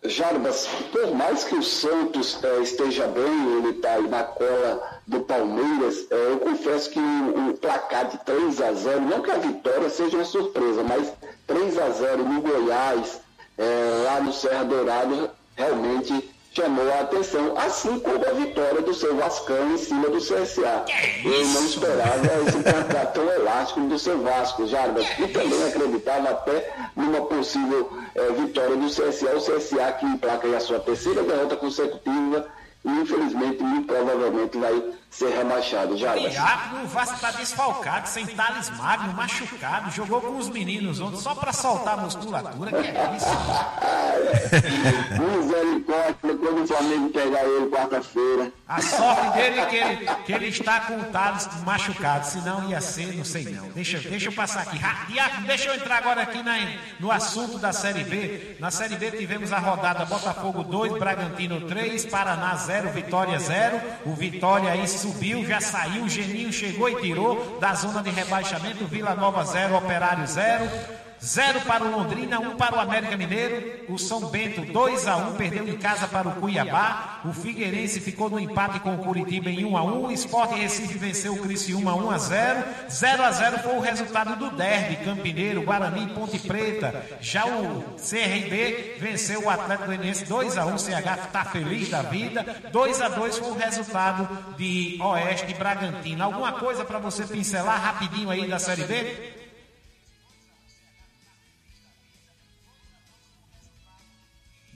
[0.03, 5.21] Jarbas, por mais que o Santos é, esteja bem, ele está aí na cola do
[5.21, 9.37] Palmeiras, é, eu confesso que o, o, placar de 3 a 0 não que a
[9.37, 11.13] vitória seja uma surpresa, mas
[11.47, 13.21] 3 a 0 no Goiás,
[13.59, 19.17] é, lá no Serra Dourada, realmente chamou a atenção, assim como a vitória do seu
[19.17, 20.85] Vascão em cima do CSA.
[21.25, 26.73] Eu não esperava esse placar tão elástico do seu Vasco, Jarbas, e também acreditava até
[26.97, 31.57] numa possível é, vitória do CSA, o CSA que emplaca aí a sua terceira derrota
[31.57, 32.47] consecutiva
[32.85, 35.97] e infelizmente muito provavelmente vai ser rebaixado.
[35.97, 41.21] Já Diabo, o Vasco está desfalcado, sem Thales Magno, machucado, jogou com os meninos ontem
[41.21, 42.71] só para soltar a musculatura.
[42.71, 43.27] Que é isso?
[45.21, 48.53] Misericórdia, quando o Flamengo pegar ele quarta-feira.
[48.69, 52.81] A sorte dele é que ele, que ele está com o Thales machucado, senão ia
[52.81, 53.69] ser, não sei não.
[53.71, 54.79] Deixa, deixa eu passar aqui.
[55.09, 56.57] Diabo, deixa eu entrar agora aqui na,
[57.01, 58.57] no assunto da Série B.
[58.61, 63.81] Na Série B tivemos a rodada Botafogo 2, Bragantino 3, Paraná 0, Vitória 0.
[64.07, 68.87] O Vitória aí subiu, já saiu, o Geninho chegou e tirou da zona de rebaixamento,
[68.87, 71.00] Vila Nova 0, Operário 0.
[71.23, 73.85] 0 para o Londrina, 1 um para o América Mineiro.
[73.93, 77.21] O São Bento 2 a 1 perdeu em casa para o Cuiabá.
[77.25, 80.07] O Figueirense ficou no empate com o Curitiba em 1 a 1.
[80.07, 82.65] O Sport Recife venceu o Criciúma 1 a 0.
[82.89, 87.05] 0 a 0 foi o resultado do derby Campineiro, Guarani Ponte Preta.
[87.21, 90.75] Já o CRB venceu o Atlético Goianiense 2 a 1.
[90.75, 92.63] O CH está feliz da vida.
[92.73, 96.25] 2 a 2 foi o resultado de Oeste e Bragantino.
[96.25, 99.40] Alguma coisa para você pincelar rapidinho aí da Série B?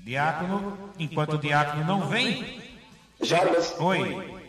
[0.05, 2.61] Diácono, enquanto o diácono não vem.
[3.23, 3.75] Jarbas.
[3.81, 4.43] Oi.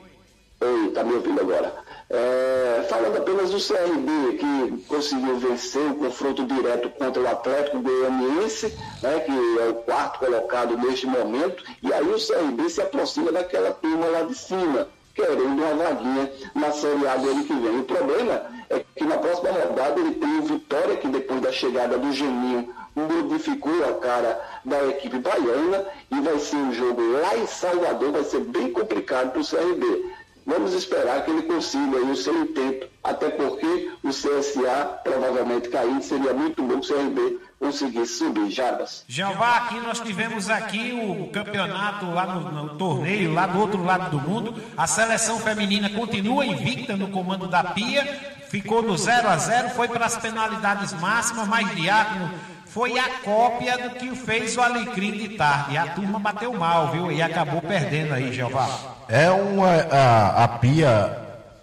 [0.59, 1.73] Oi, tá me ouvindo agora.
[2.09, 8.77] É, falando apenas do CRB, que conseguiu vencer o confronto direto contra o Atlético Goianiense,
[9.01, 13.71] né, que é o quarto colocado neste momento, e aí o CRB se aproxima daquela
[13.71, 17.79] turma lá de cima, querendo uma vaguinha na Série A do ano que vem.
[17.79, 21.97] O problema é que na próxima rodada ele tem o Vitória, que depois da chegada
[21.97, 27.45] do Geninho modificou a cara da equipe baiana e vai ser um jogo lá em
[27.45, 30.15] Salvador, vai ser bem complicado para o CRB.
[30.47, 36.33] Vamos esperar que ele consiga o seu intento, até porque o CSA provavelmente caindo seria
[36.33, 39.03] muito bom que o CRB conseguisse subir, Jarbas.
[39.07, 44.11] Jeová, aqui nós tivemos aqui o campeonato lá no, no, torneio, lá do outro lado
[44.11, 44.53] do mundo.
[44.77, 48.05] A seleção feminina continua invicta no comando da Pia,
[48.47, 53.77] ficou no 0 a 0 foi para as penalidades máximas, mas Diácono foi a cópia
[53.77, 55.77] do que fez o Alecrim de tarde.
[55.77, 57.09] A turma bateu mal, viu?
[57.09, 58.67] E acabou perdendo aí, Jeová.
[59.07, 59.69] É uma.
[59.69, 61.17] A, a Pia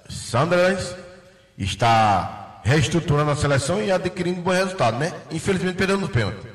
[0.09, 0.83] Sunderland
[1.59, 5.13] está reestruturando a seleção e adquirindo bom resultado, né?
[5.31, 6.51] Infelizmente perdeu nos pênaltis.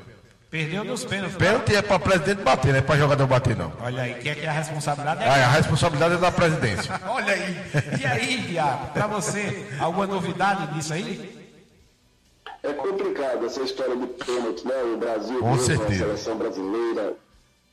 [0.50, 1.36] Perdeu nos pênaltis.
[1.36, 3.72] Pênalti é para presidente bater, não é para jogador bater, não.
[3.80, 5.28] Olha aí, que é que a responsabilidade é.
[5.28, 7.00] Ah, a responsabilidade é da presidência.
[7.06, 7.56] Olha aí.
[8.00, 11.37] E aí, Diabo, para você, alguma novidade disso aí?
[12.62, 14.82] É complicado essa história de pênalti, né?
[14.92, 15.92] O Brasil, Com mesmo, certeza.
[16.04, 17.16] a seleção brasileira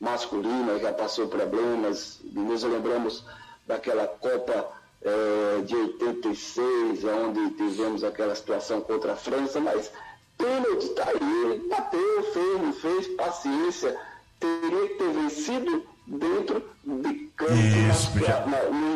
[0.00, 2.20] masculina já passou problemas.
[2.32, 3.24] Nos lembramos
[3.66, 4.68] daquela Copa
[5.02, 9.90] eh, de 86, onde tivemos aquela situação contra a França, mas
[10.38, 13.96] pênalti tá aí, bateu, fez, não fez, paciência.
[14.38, 17.52] Teria que ter vencido dentro de campo
[17.90, 18.95] Isso, na- em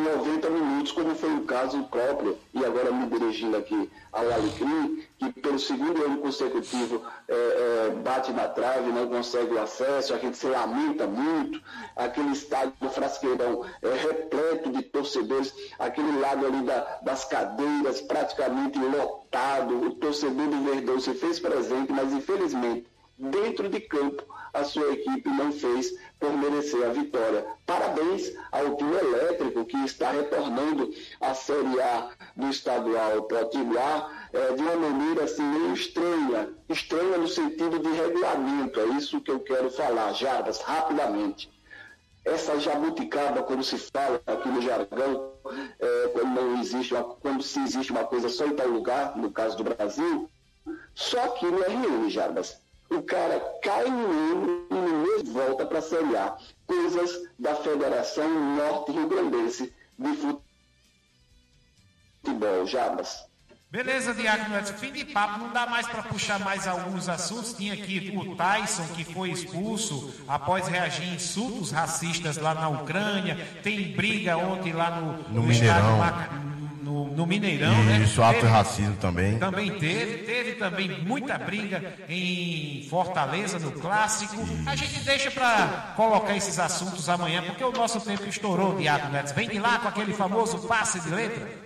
[0.81, 5.59] minutos, como foi o caso próprio, e agora me dirigindo aqui ao Alecrim, que pelo
[5.59, 10.47] segundo ano consecutivo é, é, bate na trave, não consegue o acesso, a gente se
[10.47, 11.61] lamenta muito,
[11.95, 18.79] aquele estádio do Frasqueirão é repleto de torcedores, aquele lado ali da- das cadeiras praticamente
[18.79, 24.23] lotado, o torcedor do Verdão se fez presente, mas infelizmente dentro de campo
[24.53, 27.45] a sua equipe não fez por merecer a vitória.
[27.65, 34.61] Parabéns ao time elétrico que está retornando à Série A do estadual Potiguar eh, de
[34.61, 39.69] uma maneira assim meio estranha, estranha no sentido de regulamento, é isso que eu quero
[39.69, 41.49] falar, Jarbas, rapidamente.
[42.23, 45.33] Essa jabuticaba, como se fala aqui no jargão,
[45.79, 49.31] eh, quando, não existe uma, quando se existe uma coisa só em tal lugar, no
[49.31, 50.29] caso do Brasil,
[50.93, 52.61] só aqui no RN, Jarbas.
[52.91, 56.35] O cara cai no ano e no mês volta para a Série A.
[56.67, 60.09] Coisas da Federação Norte Rio Grandense de
[62.23, 63.25] Futebol, Jarbas.
[63.69, 64.73] Beleza, Diácono Edson.
[64.73, 67.53] Fim de papo, não dá mais para puxar mais alguns assuntos.
[67.53, 73.37] Tinha aqui o Tyson, que foi expulso após reagir a insultos racistas lá na Ucrânia.
[73.63, 75.97] Tem briga ontem lá no, No estádio Mineirão.
[75.99, 76.29] Maca-
[76.91, 77.99] no, no Mineirão, né?
[78.03, 79.37] Isso, ato de Teve- racismo também.
[79.39, 84.35] Também teve, teve também muita briga em Fortaleza no clássico.
[84.65, 89.33] A gente deixa para colocar esses assuntos amanhã, porque o nosso tempo estourou, Diácono Edson.
[89.35, 91.60] Vem de lá com aquele famoso passe de letra.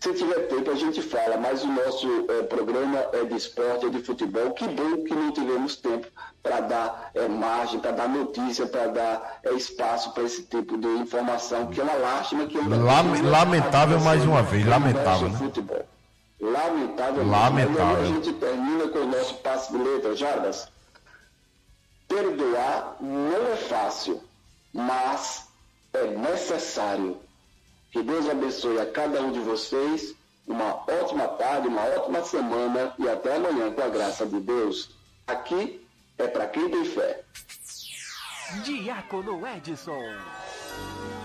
[0.00, 3.88] Se tiver tempo, a gente fala, mas o nosso eh, programa é de esporte, é
[3.88, 4.52] de futebol.
[4.52, 6.06] Que bom que não tivemos tempo
[6.40, 10.86] para dar eh, margem, para dar notícia, para dar eh, espaço para esse tipo de
[10.86, 15.38] informação, que é uma lástima que ainda Lame- lamentável mais uma vez, no lamentável, né?
[15.38, 15.84] Futebol.
[16.40, 17.26] Lamentável.
[17.26, 17.96] Lamentável.
[17.96, 20.68] Aí a gente termina com o nosso passe de letra, Jarbas.
[22.06, 24.22] Perdoar não é fácil,
[24.72, 25.48] mas
[25.92, 27.16] é necessário.
[27.98, 30.14] Que Deus abençoe a cada um de vocês.
[30.46, 34.90] Uma ótima tarde, uma ótima semana e até amanhã, com a graça de Deus.
[35.26, 35.84] Aqui
[36.16, 37.24] é para quem tem fé.
[38.62, 40.00] Diácono Edson.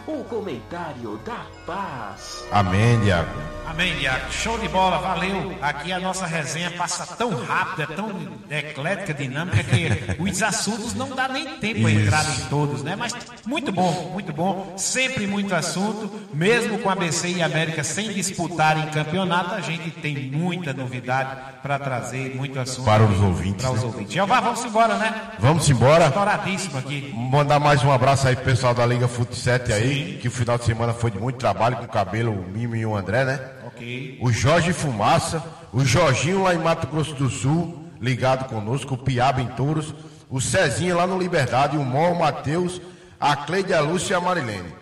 [0.07, 2.43] O comentário da paz.
[2.51, 3.62] Amém, Diácono.
[3.65, 4.31] Amém, Diácono.
[4.31, 5.57] Show de bola, valeu.
[5.61, 8.11] Aqui a nossa resenha passa tão rápida, tão
[8.49, 12.95] eclética, dinâmica, que os assuntos não dá nem tempo a entrar em todos, né?
[12.95, 13.13] Mas
[13.45, 14.73] muito bom, muito bom.
[14.77, 16.11] Sempre muito assunto.
[16.33, 21.39] Mesmo com a BC e a América sem disputarem campeonato, a gente tem muita novidade
[21.61, 22.85] para trazer, muito assunto.
[22.85, 23.85] Para os ouvintes, Para os né?
[23.85, 24.13] ouvintes.
[24.13, 25.21] Jeová, vamos embora, né?
[25.39, 26.07] Vamos embora?
[26.07, 27.13] Estouradíssimo aqui.
[27.15, 30.57] Mandar mais um abraço aí pro pessoal da Liga Fut 7 aí, que o final
[30.57, 33.39] de semana foi de muito trabalho com o cabelo, o Mimo e o André, né?
[33.67, 34.17] Ok.
[34.21, 39.41] O Jorge Fumaça, o Jorginho lá em Mato Grosso do Sul, ligado conosco, o Piaba
[39.41, 39.93] em Touros,
[40.29, 42.81] o Cezinho lá no Liberdade, o Mó, o Matheus,
[43.19, 44.73] a Cleide, a Lúcia e a Marilene.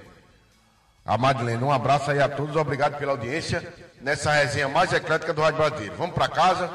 [1.05, 5.41] A Marilene, um abraço aí a todos, obrigado pela audiência nessa resenha mais eclética do
[5.41, 5.95] Rádio Brasileiro.
[5.97, 6.69] Vamos para casa,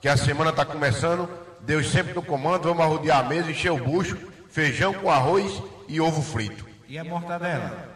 [0.00, 1.28] que a semana está começando,
[1.60, 4.16] Deus sempre no comando, vamos arrodear a mesa, encher o bucho,
[4.50, 6.66] feijão com arroz e ovo frito.
[6.88, 7.88] E a mortadela?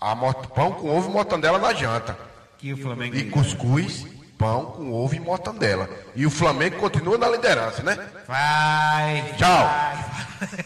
[0.00, 2.16] A mort- pão com ovo e mortandela na janta.
[2.58, 3.16] Que o Flamengo.
[3.16, 4.06] E cuscuz,
[4.36, 5.88] pão com ovo e mortandela.
[6.14, 7.98] E o Flamengo continua na liderança, né?
[8.26, 9.34] Vai.
[9.36, 9.70] Tchau.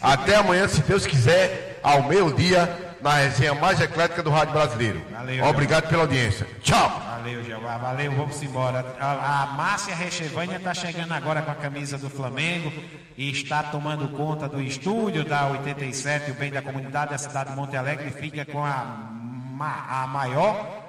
[0.01, 5.03] Até amanhã, se Deus quiser, ao meio-dia, na resenha mais eclética do Rádio Brasileiro.
[5.11, 6.47] Valeu, Obrigado pela audiência.
[6.62, 7.01] Tchau.
[7.01, 7.76] Valeu, Jeová.
[7.78, 8.84] Valeu, vamos embora.
[9.01, 12.72] A, a Márcia Rechevânia está chegando agora com a camisa do Flamengo
[13.16, 17.57] e está tomando conta do estúdio da 87, o bem da comunidade da cidade de
[17.57, 18.11] Monte Alegre.
[18.11, 19.09] Fica com a,
[19.88, 20.82] a maior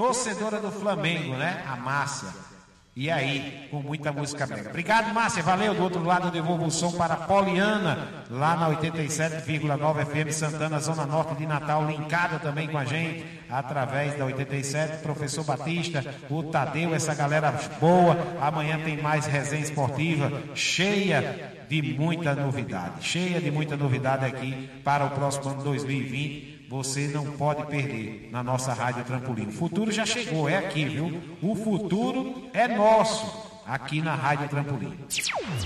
[0.00, 1.62] torcedora do Flamengo, né?
[1.68, 2.28] A Márcia.
[2.96, 4.70] E aí, com muita música brega.
[4.70, 5.42] Obrigado, Márcia.
[5.42, 5.74] Valeu.
[5.74, 11.06] Do outro lado, eu devolvo o som para Poliana, lá na 87,9 FM Santana, Zona
[11.06, 15.02] Norte de Natal, linkada também com a gente, através da 87.
[15.02, 18.16] Professor Batista, o Tadeu, essa galera boa.
[18.40, 23.04] Amanhã tem mais resenha esportiva, cheia de muita novidade.
[23.06, 28.44] Cheia de muita novidade aqui para o próximo ano 2020 você não pode perder na
[28.44, 29.48] nossa Rádio Trampolim.
[29.48, 31.20] O futuro já chegou, é aqui, viu?
[31.42, 33.26] O futuro é nosso,
[33.66, 34.96] aqui na Rádio Trampolim.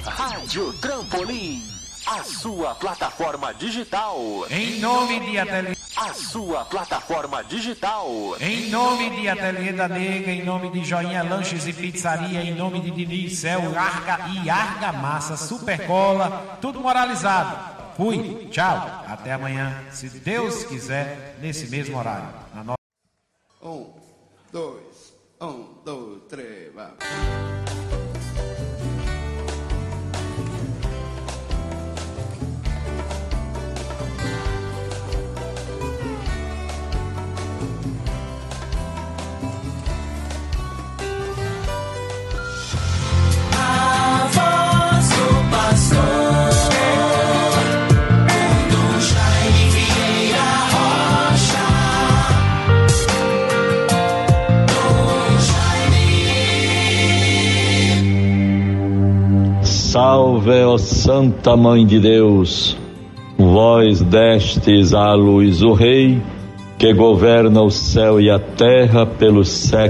[0.02, 1.62] Rádio Trampolim.
[2.06, 4.18] A sua plataforma digital.
[4.50, 5.76] Em nome de Ateliê.
[5.94, 8.08] A sua plataforma digital.
[8.40, 12.80] Em nome de Ateliê da Nega, em nome de Joinha Lanches e Pizzaria, em nome
[12.80, 17.83] de Diniz Céu, Arga e Argamassa, Supercola, tudo moralizado.
[17.96, 19.04] Fui, tchau.
[19.06, 22.28] Até amanhã, se Deus quiser, nesse mesmo horário.
[22.64, 22.74] No...
[23.62, 23.92] Um,
[24.52, 26.98] dois, um, dois, três, vamos.
[43.56, 46.63] A voz do pastor.
[59.94, 62.76] Salve, ó Santa Mãe de Deus,
[63.38, 66.20] vós destes à luz o Rei,
[66.76, 69.84] que governa o céu e a terra pelos séculos